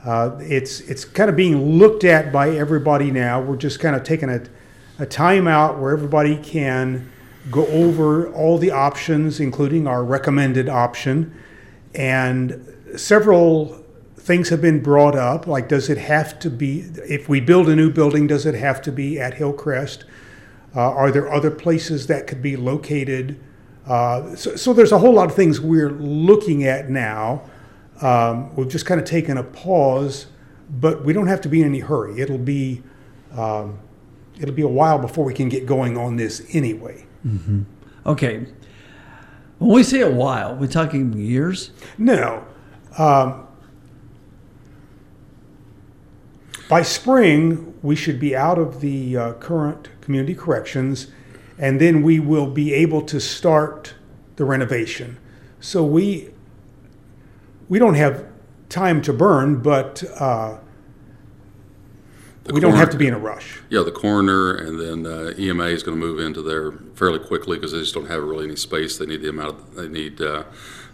[0.05, 3.41] Uh, it's it's kind of being looked at by everybody now.
[3.41, 4.43] We're just kind of taking a,
[4.99, 7.11] a time out where everybody can
[7.51, 11.35] go over all the options, including our recommended option.
[11.95, 12.67] And
[12.97, 13.85] several
[14.17, 17.77] things have been brought up, like does it have to be, if we build a
[17.77, 20.05] new building, does it have to be at Hillcrest?
[20.75, 23.41] Uh, are there other places that could be located
[23.87, 27.43] uh, so, so, there's a whole lot of things we're looking at now.
[28.01, 30.27] Um, we've just kind of taken a pause,
[30.69, 32.21] but we don't have to be in any hurry.
[32.21, 32.83] It'll be
[33.33, 33.81] um,
[34.39, 37.05] it'll be a while before we can get going on this anyway.
[37.27, 37.63] Mm-hmm.
[38.07, 38.47] Okay.
[39.59, 41.73] When we say a while, we're talking years.
[41.99, 42.47] No.
[43.01, 43.47] Um,
[46.69, 51.09] by spring, we should be out of the uh, current community corrections
[51.59, 53.95] and then we will be able to start
[54.37, 55.19] the renovation.
[55.61, 56.31] So we
[57.69, 58.27] we don't have
[58.69, 60.59] time to burn, but uh,
[62.47, 63.61] we coroner, don't have to be in a rush.
[63.69, 67.59] Yeah, the coroner and then uh, EMA is going to move into there fairly quickly
[67.59, 68.97] because they just don't have really any space.
[68.97, 70.45] They need the amount of, they need uh,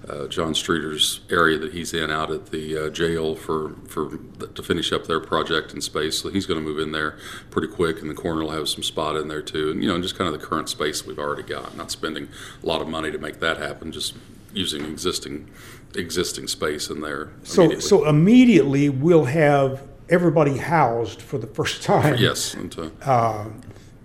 [0.08, 4.18] uh, John Streeter's area that he's in out at the uh, jail for for
[4.54, 6.20] to finish up their project in space.
[6.20, 7.18] So he's going to move in there
[7.50, 9.70] pretty quick, and the coroner will have some spot in there too.
[9.70, 12.28] And you know, just kind of the current space we've already got, not spending
[12.62, 14.14] a lot of money to make that happen, just
[14.52, 15.50] using existing
[15.96, 17.32] existing space in there.
[17.42, 17.88] So immediately.
[17.88, 22.16] so immediately we'll have everybody housed for the first time.
[22.18, 23.48] Yes, into, uh,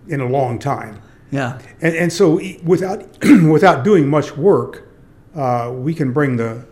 [0.07, 1.01] in a long time.
[1.29, 4.87] Yeah, and, and so without without doing much work
[5.35, 6.65] uh, we can bring the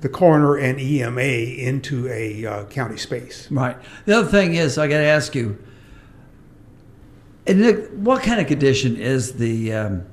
[0.00, 3.50] the coroner and EMA into a uh, county space.
[3.50, 3.74] Right.
[4.04, 5.56] The other thing is, I got to ask you,
[7.94, 10.06] what kind of condition is the um,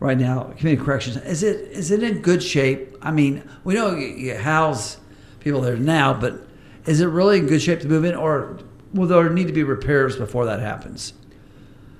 [0.00, 1.18] right now community corrections?
[1.18, 2.96] Is it is it in good shape?
[3.02, 4.98] I mean, we know you, you house
[5.40, 6.40] people there now, but
[6.86, 8.58] is it really in good shape to move in, or
[8.94, 11.12] will there need to be repairs before that happens?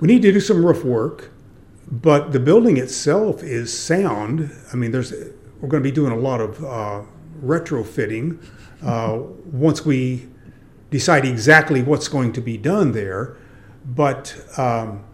[0.01, 1.33] We need to do some roof work.
[1.91, 4.51] But the building itself is sound.
[4.73, 5.13] I mean, there's
[5.61, 7.03] we're going to be doing a lot of uh,
[7.43, 8.43] retrofitting
[8.83, 9.19] uh,
[9.53, 10.29] once we
[10.91, 13.37] decide exactly what's going to be done there.
[13.85, 15.05] But um,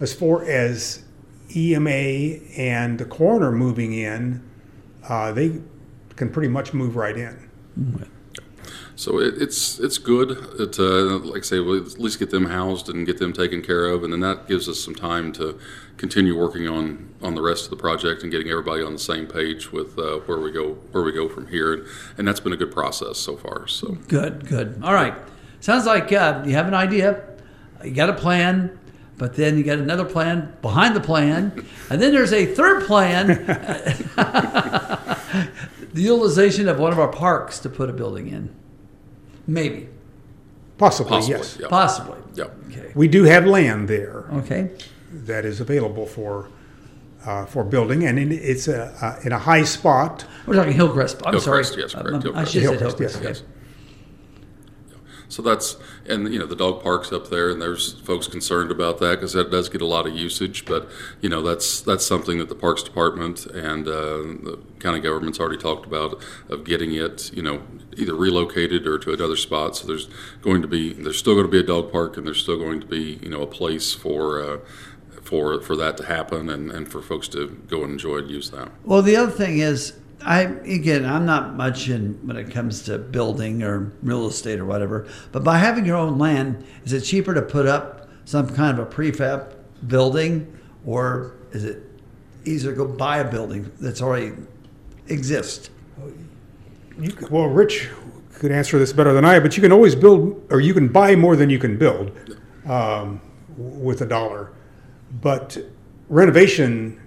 [0.00, 1.04] as far as
[1.54, 1.90] EMA
[2.56, 4.42] and the coroner moving in,
[5.08, 5.60] uh, they
[6.16, 7.48] can pretty much move right in.
[9.02, 10.30] So it, it's it's good.
[10.60, 13.60] It, uh, like I say, we'll at least get them housed and get them taken
[13.60, 15.58] care of, and then that gives us some time to
[15.96, 19.26] continue working on on the rest of the project and getting everybody on the same
[19.26, 21.72] page with uh, where we go where we go from here.
[21.72, 21.86] And,
[22.16, 23.66] and that's been a good process so far.
[23.66, 24.80] So Good, good.
[24.84, 25.14] All right.
[25.58, 27.24] Sounds like uh, you have an idea,
[27.82, 28.78] you got a plan,
[29.18, 33.26] but then you got another plan behind the plan, and then there's a third plan
[35.92, 38.61] the utilization of one of our parks to put a building in.
[39.52, 39.88] Maybe,
[40.78, 41.58] Possibly, possibly, yes.
[41.60, 42.18] yeah, possibly.
[42.34, 42.44] yeah.
[42.70, 42.90] Okay.
[42.94, 44.70] We do have land there Okay.
[45.12, 46.48] that is available for
[47.26, 50.24] uh, for building, and in, it's a, uh, in a high spot.
[50.46, 51.22] We're talking Hillcrest.
[51.24, 51.82] I'm Hillcrest, sorry.
[51.84, 53.22] yes, correct, Um, I should have said Hillcrest, Hillcrest.
[53.22, 53.48] yes, okay.
[55.32, 58.98] So that's and you know the dog park's up there, and there's folks concerned about
[58.98, 60.66] that because that does get a lot of usage.
[60.66, 60.90] But
[61.22, 65.56] you know that's that's something that the Parks Department and uh, the county government's already
[65.56, 67.62] talked about of getting it, you know,
[67.96, 69.74] either relocated or to another spot.
[69.74, 70.06] So there's
[70.42, 72.80] going to be there's still going to be a dog park, and there's still going
[72.80, 74.42] to be you know a place for.
[74.42, 74.58] Uh,
[75.22, 78.50] for, for that to happen and, and for folks to go and enjoy and use
[78.50, 78.70] that.
[78.84, 82.98] Well, the other thing is, I again, I'm not much in when it comes to
[82.98, 85.08] building or real estate or whatever.
[85.32, 88.86] But by having your own land, is it cheaper to put up some kind of
[88.86, 89.54] a prefab
[89.86, 91.82] building, or is it
[92.44, 94.32] easier to go buy a building that's already
[95.08, 95.70] exists?
[96.98, 97.90] You well, Rich
[98.34, 101.16] could answer this better than I, but you can always build, or you can buy
[101.16, 102.12] more than you can build
[102.66, 103.20] um,
[103.56, 104.52] with a dollar.
[105.20, 105.58] But
[106.08, 107.01] renovation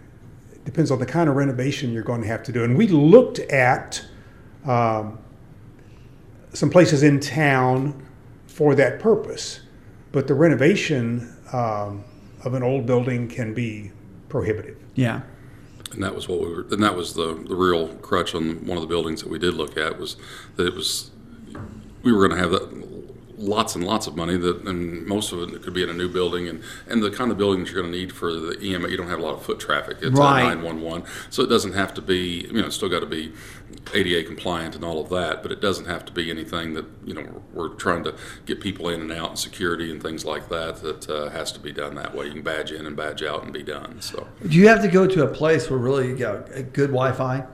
[0.65, 2.63] depends on the kind of renovation you're going to have to do.
[2.63, 4.03] And we looked at
[4.65, 5.19] um,
[6.53, 8.05] some places in town
[8.47, 9.61] for that purpose,
[10.11, 12.03] but the renovation um,
[12.43, 13.91] of an old building can be
[14.27, 14.77] prohibitive.
[14.95, 15.21] Yeah.
[15.91, 18.77] And that was what we were, and that was the, the real crutch on one
[18.77, 20.17] of the buildings that we did look at was
[20.55, 21.11] that it was,
[22.01, 23.04] we were going to have that
[23.37, 26.07] lots and lots of money that, and most of it could be in a new
[26.07, 28.87] building and, and the kind of building that you're going to need for the EMA,
[28.87, 29.97] you don't have a lot of foot traffic.
[30.01, 30.41] It's Right.
[30.41, 31.03] a 911.
[31.29, 33.33] So it doesn't have to be, you know, it's still got to be
[33.93, 37.13] ADA compliant and all of that, but it doesn't have to be anything that, you
[37.13, 38.15] know, we're, trying to
[38.45, 41.59] get people in and out and security and things like that, that uh, has to
[41.59, 42.27] be done that way.
[42.27, 43.99] You can badge in and badge out and be done.
[44.01, 44.27] So.
[44.47, 47.45] Do you have to go to a place where really you got a good Wi-Fi?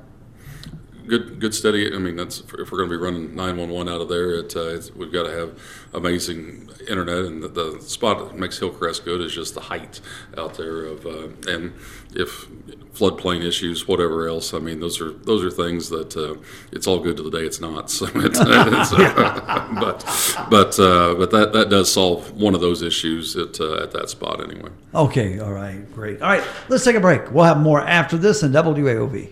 [1.08, 4.10] Good good steady i mean that's if we're going to be running 911 out of
[4.10, 5.60] there it, uh, it's, we've got to have
[5.94, 10.02] amazing internet and the, the spot that makes hillcrest good is just the height
[10.38, 11.74] out there of uh, and
[12.14, 12.48] if
[12.94, 16.36] floodplain issues whatever else i mean those are those are things that uh,
[16.72, 20.06] it's all good to the day it's not so it's, it's, uh, but
[20.50, 24.10] but uh, but that that does solve one of those issues at uh, at that
[24.10, 25.40] spot anyway Okay.
[25.40, 25.90] All right.
[25.94, 26.22] Great.
[26.22, 26.44] All right.
[26.68, 27.32] Let's take a break.
[27.32, 29.32] We'll have more after this in WAOV.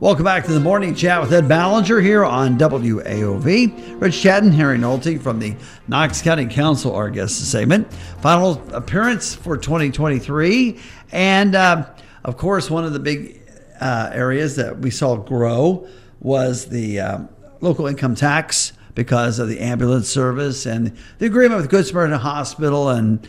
[0.00, 4.00] Welcome back to the morning chat with Ed Ballinger here on WAOV.
[4.00, 5.54] Rich Chattin, Harry Nolting from the
[5.88, 7.92] Knox County Council, our guest this segment.
[8.22, 10.80] Final appearance for 2023.
[11.12, 11.90] And uh,
[12.24, 13.42] of course, one of the big
[13.78, 15.86] uh, areas that we saw grow
[16.18, 17.28] was the um,
[17.60, 22.88] local income tax because of the ambulance service and the agreement with Good Samaritan Hospital
[22.88, 23.28] and,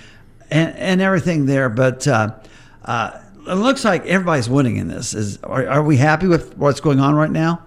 [0.50, 1.68] and, and everything there.
[1.68, 2.40] But uh,
[2.86, 5.14] uh, it looks like everybody's winning in this.
[5.14, 7.64] Is are, are we happy with what's going on right now?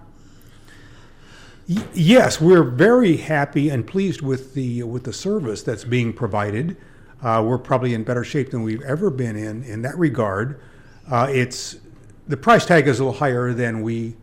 [1.67, 6.77] Yes, we're very happy and pleased with the with the service that's being provided.
[7.23, 10.61] Uh, we're probably in better shape than we've ever been in in that regard.
[11.09, 11.77] Uh, it's
[12.27, 14.15] the price tag is a little higher than we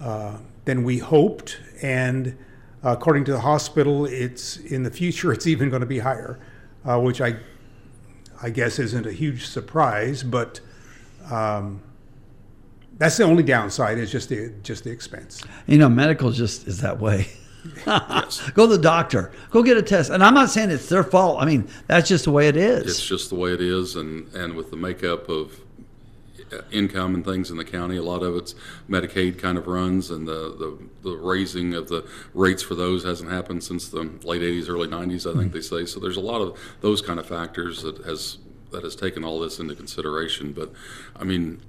[0.00, 2.38] uh, than we hoped, and
[2.82, 6.38] according to the hospital, it's in the future it's even going to be higher,
[6.84, 7.36] uh, which I
[8.40, 10.60] I guess isn't a huge surprise, but.
[11.30, 11.82] Um,
[12.96, 15.42] that's the only downside is just the just the expense.
[15.66, 17.28] You know, medical just is that way.
[17.84, 19.32] Go to the doctor.
[19.50, 20.10] Go get a test.
[20.10, 21.40] And I'm not saying it's their fault.
[21.40, 22.86] I mean, that's just the way it is.
[22.86, 25.60] it's just the way it is and and with the makeup of
[26.52, 28.54] uh, income and things in the county a lot of it's
[28.88, 30.54] medicaid kind of runs and the
[31.02, 34.86] the, the raising of the rates for those hasn't happened since the late 80s early
[34.86, 37.96] 90s i think they say so there's a lot of those kind of factors that
[38.04, 38.36] has
[38.74, 40.52] that has taken all this into consideration.
[40.52, 40.72] But
[41.16, 41.60] i mean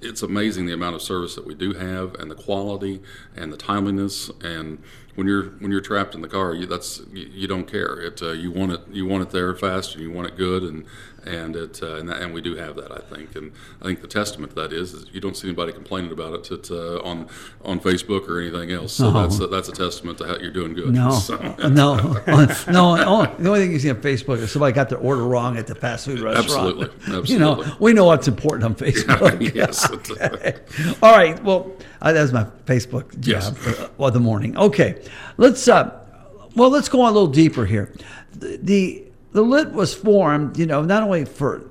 [0.00, 3.02] it's amazing the amount of service that we do have and the quality
[3.34, 4.30] and the timeliness.
[4.42, 4.82] And
[5.14, 8.00] when you're when you're trapped in the car you, that's you, you don't care.
[8.00, 10.62] It uh, you want it you want it there fast and you want it good.
[10.62, 10.84] And
[11.26, 13.52] and it uh, and, that, and we do have that I think and
[13.82, 16.50] I think the testament to that is, is you don't see anybody complaining about it
[16.50, 17.28] at, uh, on
[17.64, 20.74] on Facebook or anything else so that's a, that's a testament to how you're doing
[20.74, 21.36] good No, So-
[21.68, 21.96] no,
[22.68, 22.96] no.
[23.06, 25.66] oh, The only thing you see on Facebook is somebody got their order wrong at
[25.66, 26.46] the fast food restaurant.
[26.82, 29.54] Absolutely, You know, we know what's important on Facebook.
[29.54, 30.54] yes okay.
[31.02, 31.42] All right.
[31.42, 31.72] Well,
[32.02, 33.46] uh, that was my Facebook Yes.
[33.50, 34.56] job for, uh, the morning.
[34.56, 35.02] Okay,
[35.36, 35.66] let's.
[35.68, 35.98] Uh,
[36.54, 37.92] well, let's go on a little deeper here.
[38.32, 39.05] The, the
[39.36, 41.62] the lit was formed, you know, not only for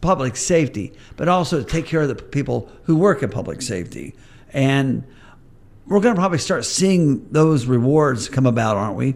[0.00, 4.14] public safety, but also to take care of the people who work in public safety,
[4.54, 5.04] and
[5.86, 9.14] we're going to probably start seeing those rewards come about, aren't we?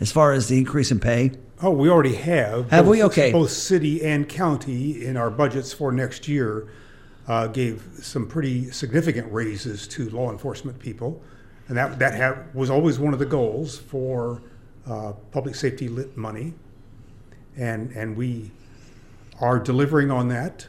[0.00, 1.30] As far as the increase in pay.
[1.62, 2.68] Oh, we already have.
[2.72, 3.04] Have Both- we?
[3.04, 3.30] Okay.
[3.30, 6.66] Both city and county in our budgets for next year
[7.28, 11.22] uh, gave some pretty significant raises to law enforcement people,
[11.68, 14.42] and that that have, was always one of the goals for
[14.88, 16.54] uh, public safety lit money,
[17.56, 18.50] and and we
[19.40, 20.66] are delivering on that.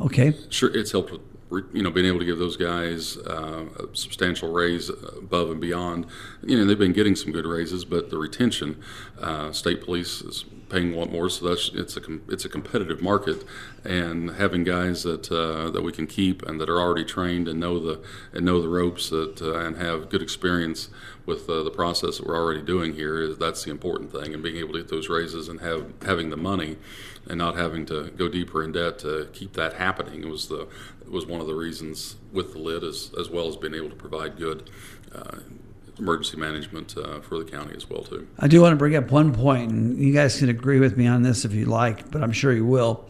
[0.00, 0.34] Okay.
[0.50, 1.20] Sure, it's helped with
[1.72, 6.06] you know being able to give those guys uh, a substantial raise above and beyond.
[6.42, 8.82] You know they've been getting some good raises, but the retention,
[9.20, 13.00] uh, state police is paying a lot more, so that's it's a it's a competitive
[13.00, 13.44] market,
[13.84, 17.60] and having guys that uh, that we can keep and that are already trained and
[17.60, 18.02] know the
[18.32, 20.88] and know the ropes that uh, and have good experience
[21.26, 24.42] with uh, the process that we're already doing here is that's the important thing, and
[24.42, 26.76] being able to get those raises and have having the money
[27.28, 30.68] and not having to go deeper in debt to keep that happening was the
[31.10, 33.96] was one of the reasons with the lit as as well as being able to
[33.96, 34.70] provide good
[35.14, 35.38] uh,
[35.98, 38.26] emergency management uh, for the county as well too.
[38.38, 41.06] I do want to bring up one point, and you guys can agree with me
[41.06, 43.04] on this if you like, but I'm sure you will,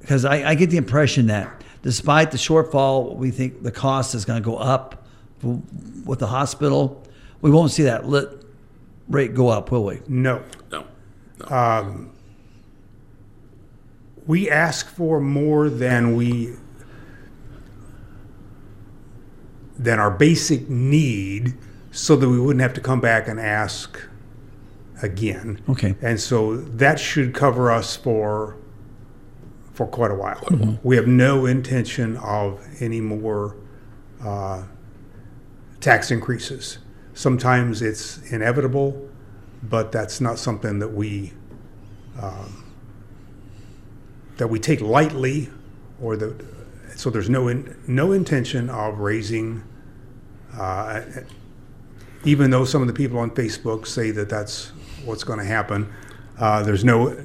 [0.00, 4.24] because I, I get the impression that despite the shortfall, we think the cost is
[4.24, 5.06] going to go up
[6.04, 7.01] with the hospital.
[7.42, 8.28] We won't see that lit
[9.08, 10.00] rate go up, will we?
[10.08, 10.86] No, No,
[11.50, 12.08] no.
[14.26, 16.54] we ask for more than we
[19.76, 21.54] than our basic need
[21.90, 24.00] so that we wouldn't have to come back and ask
[25.02, 25.60] again.
[25.68, 25.96] Okay.
[26.00, 28.56] And so that should cover us for
[29.74, 30.78] for quite a while.
[30.84, 33.56] We have no intention of any more
[34.22, 34.64] uh,
[35.80, 36.78] tax increases.
[37.14, 39.08] Sometimes it's inevitable,
[39.62, 41.32] but that's not something that we
[42.20, 42.64] um,
[44.36, 45.50] that we take lightly,
[46.00, 46.44] or that
[46.96, 49.62] so there's no in, no intention of raising.
[50.56, 51.02] Uh,
[52.24, 54.72] even though some of the people on Facebook say that that's
[55.04, 55.92] what's going to happen,
[56.38, 57.16] uh, there's no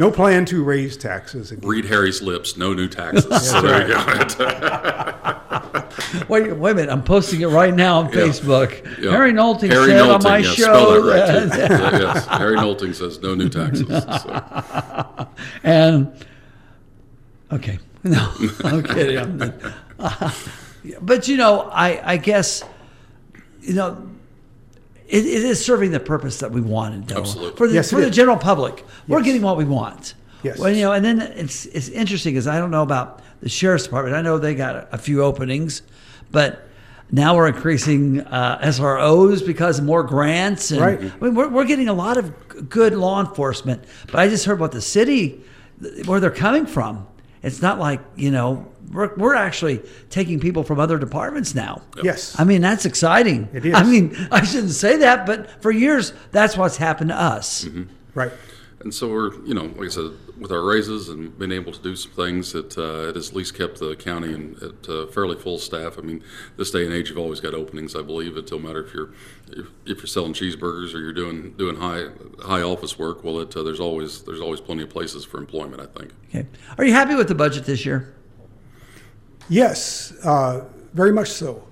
[0.00, 1.52] no plan to raise taxes.
[1.52, 1.68] Again.
[1.68, 2.56] Read Harry's lips.
[2.56, 3.24] No new taxes.
[3.50, 5.86] so there you go.
[6.28, 6.90] Wait, wait a minute.
[6.90, 8.82] I'm posting it right now on Facebook.
[9.00, 9.10] Yeah.
[9.10, 10.62] Harry Nolting Harry said on my yes, show.
[10.64, 12.26] Spell that right that- Yeah, yes.
[12.26, 13.86] Harry Nolting says no new taxes.
[13.86, 15.28] So.
[15.62, 16.12] And
[17.52, 18.32] okay, no,
[18.64, 19.18] I'm kidding.
[19.18, 20.32] I'm
[21.02, 22.64] but you know, I I guess
[23.60, 24.10] you know.
[25.10, 27.20] It, it is serving the purpose that we wanted, though.
[27.20, 27.56] Absolutely.
[27.56, 30.14] For the, Yes, for the general public, we're getting what we want.
[30.42, 30.58] Yes.
[30.58, 33.84] Well, you know, and then it's it's interesting because I don't know about the sheriff's
[33.84, 34.16] department.
[34.16, 35.82] I know they got a, a few openings,
[36.30, 36.66] but
[37.10, 40.70] now we're increasing uh, SROs because of more grants.
[40.70, 40.98] And, Right.
[40.98, 42.32] I mean, we're, we're getting a lot of
[42.70, 43.84] good law enforcement.
[44.06, 45.42] But I just heard about the city,
[46.06, 47.06] where they're coming from.
[47.42, 51.82] It's not like you know we're we're actually taking people from other departments now.
[52.02, 52.38] Yes.
[52.38, 53.48] I mean that's exciting.
[53.52, 53.74] It is.
[53.74, 57.66] I mean I shouldn't say that, but for years that's what's happened to us.
[58.14, 58.32] right.
[58.80, 61.82] And so we're, you know, like I said, with our raises and being able to
[61.82, 65.06] do some things that uh, it has at least kept the county in, at uh,
[65.08, 65.98] fairly full staff.
[65.98, 66.24] I mean,
[66.56, 67.94] this day and age, you've always got openings.
[67.94, 69.10] I believe it don't matter if you're
[69.48, 72.06] if, if you're selling cheeseburgers or you're doing doing high
[72.42, 73.22] high office work.
[73.22, 75.82] Well, it, uh, there's always there's always plenty of places for employment.
[75.82, 76.12] I think.
[76.30, 76.46] Okay.
[76.78, 78.14] Are you happy with the budget this year?
[79.50, 81.66] Yes, uh, very much so.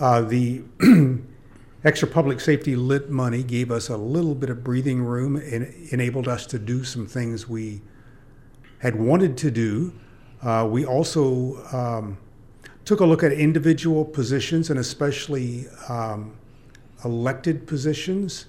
[0.00, 0.62] Uh, the
[1.84, 6.26] extra public safety lit money gave us a little bit of breathing room and enabled
[6.26, 7.82] us to do some things we
[8.78, 9.92] had wanted to do.
[10.40, 12.16] Uh, we also um,
[12.86, 16.34] took a look at individual positions and especially um,
[17.04, 18.46] elected positions.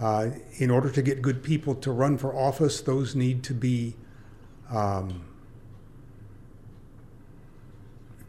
[0.00, 3.96] Uh, in order to get good people to run for office, those need to be
[4.70, 5.24] um,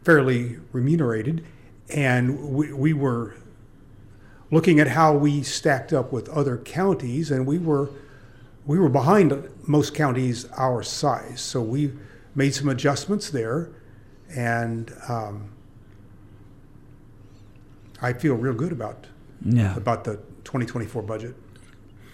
[0.04, 1.44] fairly remunerated.
[1.90, 3.34] And we, we were
[4.50, 7.90] looking at how we stacked up with other counties, and we were
[8.64, 11.40] we were behind most counties our size.
[11.40, 11.92] So we
[12.34, 13.68] made some adjustments there,
[14.34, 15.50] and um,
[18.00, 19.06] I feel real good about
[19.44, 19.76] Yeah.
[19.76, 21.34] about the 2024 budget.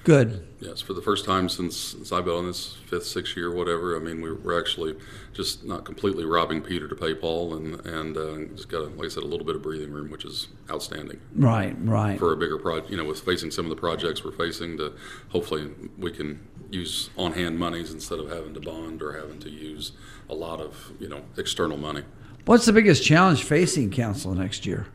[0.09, 0.49] Good.
[0.59, 3.95] Yes, for the first time since, since I've been on this fifth, sixth year, whatever.
[3.95, 4.97] I mean, we're, we're actually
[5.35, 9.05] just not completely robbing Peter to pay Paul, and and uh, just got, a, like
[9.05, 11.77] I said, a little bit of breathing room, which is outstanding Right.
[11.81, 12.19] Right.
[12.19, 12.91] for a bigger project.
[12.91, 14.95] You know, with facing some of the projects we're facing, to
[15.29, 16.41] hopefully we can
[16.71, 19.93] use on-hand monies instead of having to bond or having to use
[20.31, 22.03] a lot of you know external money.
[22.47, 24.87] What's the biggest challenge facing council next year?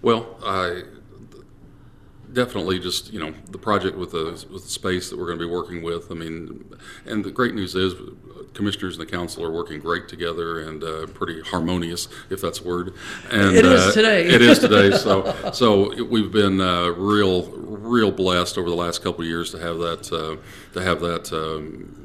[0.00, 0.84] Well, I
[2.32, 5.46] definitely just you know the project with the with the space that we're going to
[5.46, 6.10] be working with.
[6.10, 6.64] I mean,
[7.04, 7.94] and the great news is
[8.54, 12.64] commissioners and the council are working great together and uh, pretty harmonious, if that's a
[12.64, 12.94] word.
[13.30, 14.26] And It is uh, today.
[14.26, 14.96] it is today.
[14.96, 19.58] So so we've been uh, real real blessed over the last couple of years to
[19.58, 20.36] have that uh,
[20.74, 21.32] to have that.
[21.32, 22.02] Um,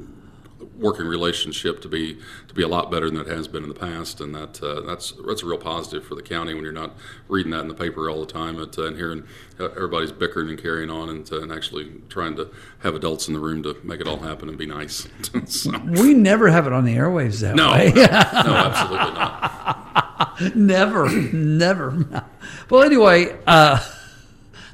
[0.82, 2.18] working relationship to be
[2.48, 4.80] to be a lot better than it has been in the past, and that uh,
[4.80, 6.94] that's that's a real positive for the county when you're not
[7.28, 9.22] reading that in the paper all the time and, uh, and hearing
[9.60, 13.34] uh, everybody's bickering and carrying on and, uh, and actually trying to have adults in
[13.34, 15.08] the room to make it all happen and be nice.
[15.46, 17.92] so, We never have it on the airwaves that no, way.
[17.94, 20.56] no, no, absolutely not.
[20.56, 22.24] never, never.
[22.68, 23.78] Well, anyway, uh,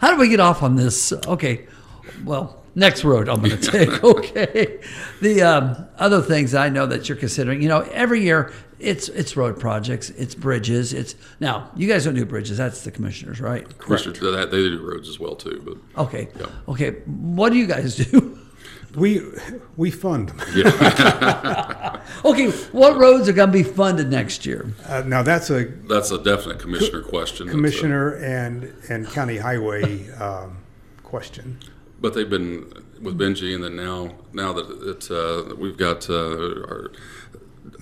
[0.01, 1.13] how do we get off on this?
[1.13, 1.67] Okay,
[2.25, 4.03] well, next road I'm going to take.
[4.03, 4.81] Okay,
[5.21, 7.61] the um, other things I know that you're considering.
[7.61, 10.93] You know, every year it's it's road projects, it's bridges.
[10.93, 12.57] It's now you guys don't do bridges.
[12.57, 13.67] That's the commissioners, right?
[13.79, 16.29] Commissioners, they, they do roads as well too, but Okay.
[16.39, 16.47] Yeah.
[16.69, 16.91] Okay.
[17.07, 18.39] What do you guys do?
[18.95, 19.21] We
[19.77, 20.41] we fund them.
[22.25, 22.51] Okay.
[22.73, 24.73] What roads are going to be funded next year?
[24.87, 27.47] Uh, now that's a that's a definite commissioner question.
[27.47, 30.59] That's a- commissioner and and county highway um,
[31.03, 31.59] question.
[32.01, 36.15] But they've been with Benji, and then now now that it, uh, we've got uh,
[36.15, 36.93] our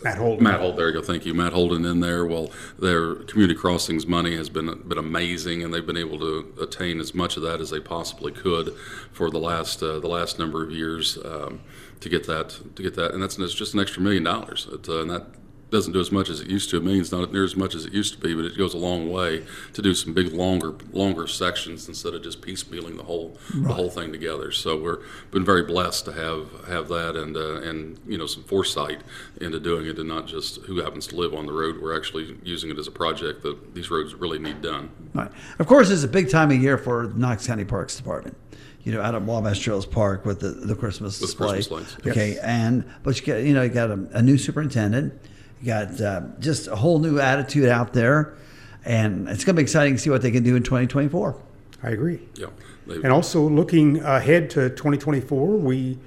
[0.03, 0.45] Matt Holden.
[0.45, 1.03] Matt Holden, there you go.
[1.03, 2.25] Thank you, Matt Holden in there.
[2.25, 7.01] Well, their community crossings money has been been amazing, and they've been able to attain
[7.01, 8.75] as much of that as they possibly could
[9.13, 11.61] for the last uh, the last number of years um,
[12.01, 15.03] to get that to get that, and that's just an extra million dollars, It, uh,
[15.03, 15.27] and that
[15.71, 16.77] doesn't do as much as it used to.
[16.77, 18.79] It means not near as much as it used to be, but it goes a
[18.79, 23.37] long way to do some big longer longer sections instead of just piecemealing the whole
[23.53, 24.53] the whole thing together.
[24.53, 25.01] So we're
[25.31, 29.01] been very blessed to have have that and uh, and you know some foresight
[29.41, 31.81] into doing it and not just who happens to live on the road.
[31.83, 34.91] We're actually using it as a project that these roads really need done.
[35.15, 35.31] Right.
[35.59, 38.37] Of course, it's a big time of year for Knox County Parks Department.
[38.85, 41.55] You know, out at Wabash Trails Park with the, the Christmas With display.
[41.55, 41.97] Christmas.
[42.07, 45.13] Okay, and but you got you know you got a, a new superintendent,
[45.61, 48.37] you got uh, just a whole new attitude out there,
[48.85, 51.37] and it's going to be exciting to see what they can do in 2024.
[51.83, 52.21] I agree.
[52.35, 52.47] Yeah.
[52.89, 55.99] And also looking ahead to 2024, we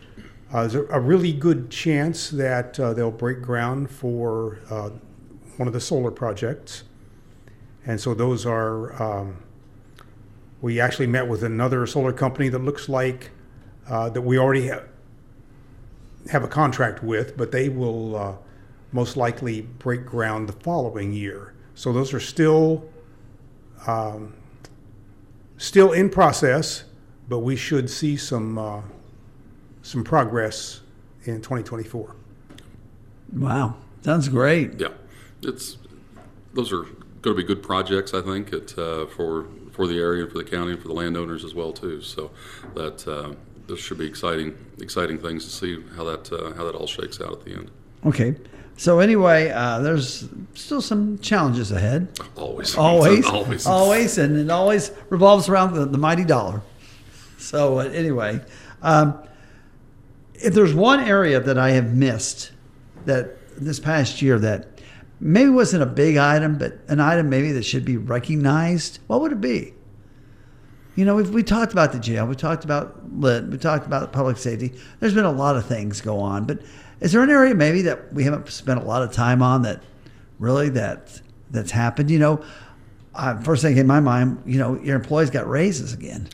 [0.51, 4.89] uh, there's a, a really good chance that uh, they'll break ground for uh,
[5.57, 6.83] one of the solar projects,
[7.85, 9.01] and so those are.
[9.01, 9.43] Um,
[10.61, 13.31] we actually met with another solar company that looks like
[13.87, 14.83] uh, that we already have
[16.31, 18.35] have a contract with, but they will uh,
[18.91, 21.53] most likely break ground the following year.
[21.75, 22.89] So those are still
[23.87, 24.33] um,
[25.57, 26.83] still in process,
[27.27, 28.81] but we should see some uh,
[29.81, 30.81] some progress
[31.23, 32.15] in 2024.
[33.33, 34.79] Wow, sounds great.
[34.79, 34.89] yeah,
[35.41, 35.77] it's
[36.53, 36.83] those are
[37.21, 38.13] going to be good projects.
[38.13, 40.93] I think it uh, for for the area and for the county and for the
[40.93, 42.01] landowners as well too.
[42.01, 42.31] So
[42.75, 43.35] that uh,
[43.67, 47.21] those should be exciting exciting things to see how that uh, how that all shakes
[47.21, 47.71] out at the end.
[48.05, 48.35] Okay,
[48.79, 52.17] so anyway, uh, there's still some challenges ahead.
[52.37, 56.61] Always, always, always, always, and it always revolves around the, the mighty dollar.
[57.37, 58.39] So uh, anyway,
[58.81, 59.21] um,
[60.35, 62.53] if there's one area that I have missed
[63.03, 64.79] that this past year that
[65.19, 69.33] maybe wasn't a big item, but an item maybe that should be recognized, what would
[69.33, 69.73] it be?
[70.95, 74.13] You know, we've, we talked about the jail, we talked about lit, we talked about
[74.13, 74.73] public safety.
[75.01, 76.61] There's been a lot of things go on, but
[77.01, 79.81] is there an area maybe that we haven't spent a lot of time on that
[80.37, 82.11] really that that's happened?
[82.11, 82.43] You know,
[83.15, 86.29] uh, first thing in my mind, you know, your employees got raises again.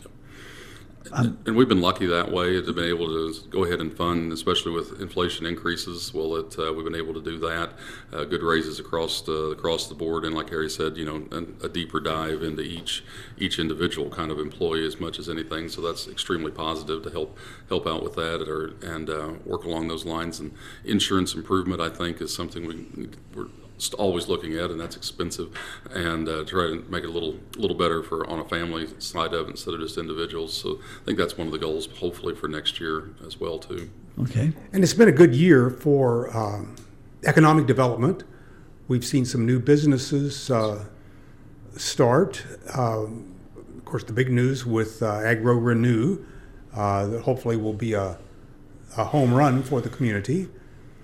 [1.18, 4.74] And we've been lucky that way to be able to go ahead and fund, especially
[4.74, 6.14] with inflation increases.
[6.14, 7.74] Well, it, uh, we've been able to do that.
[8.12, 11.66] Uh, good raises across the across the board, and like Henry said, you know, a,
[11.66, 13.04] a deeper dive into each
[13.38, 15.70] each individual kind of employee as much as anything.
[15.70, 17.38] So that's extremely positive to help
[17.70, 20.40] help out with that, or and uh, work along those lines.
[20.40, 20.52] And
[20.84, 23.48] insurance improvement, I think, is something we we're
[23.94, 25.58] always looking at, and that's expensive.
[25.92, 29.34] And uh, try to make it a little little better for on a family side
[29.34, 30.54] of it instead of just individuals.
[30.54, 33.90] So I think that's one of the goals, hopefully for next year as well too.
[34.22, 34.54] Okay.
[34.72, 36.76] And it's been a good year for um,
[37.26, 38.24] economic development.
[38.88, 40.86] We've seen some new businesses uh,
[41.76, 42.46] start.
[42.74, 43.36] Um,
[43.78, 46.26] of course, the big news with uh, Agro Renew
[46.74, 48.18] uh, that hopefully will be a,
[48.98, 50.48] a home run for the community.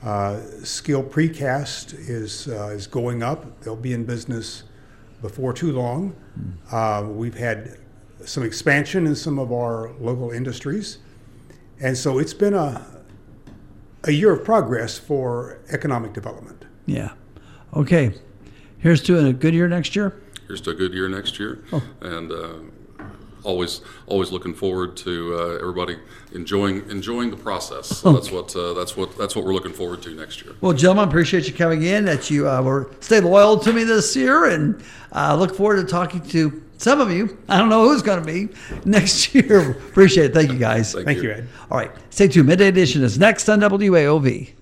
[0.04, 3.62] Uh, Skill Precast is uh, is going up.
[3.62, 4.64] They'll be in business
[5.22, 6.16] before too long.
[6.72, 7.78] Uh, we've had
[8.26, 10.98] some expansion in some of our local industries,
[11.80, 12.86] and so it's been a
[14.06, 16.66] a year of progress for economic development.
[16.88, 17.12] Yeah.
[17.76, 18.14] Okay.
[18.80, 20.20] Here's to a good year next year.
[20.48, 21.64] Here's to a good year next year,
[22.02, 22.54] and uh,
[23.44, 25.98] always always looking forward to uh, everybody
[26.34, 27.88] enjoying enjoying the process.
[27.88, 30.56] So that's what uh, that's what that's what we're looking forward to next year.
[30.62, 32.06] Well, gentlemen, appreciate you coming in.
[32.06, 34.82] That you uh, were stay loyal to me this year, and
[35.12, 37.38] uh, look forward to talking to some of you.
[37.48, 38.54] I don't know who's going to be
[38.86, 39.72] next year.
[39.72, 40.34] appreciate it.
[40.34, 40.94] Thank you, guys.
[40.94, 41.30] Thank Thank you.
[41.30, 41.48] you, Ed.
[41.70, 42.48] All right, stay tuned.
[42.48, 44.54] Midday Edition is next on WAOV.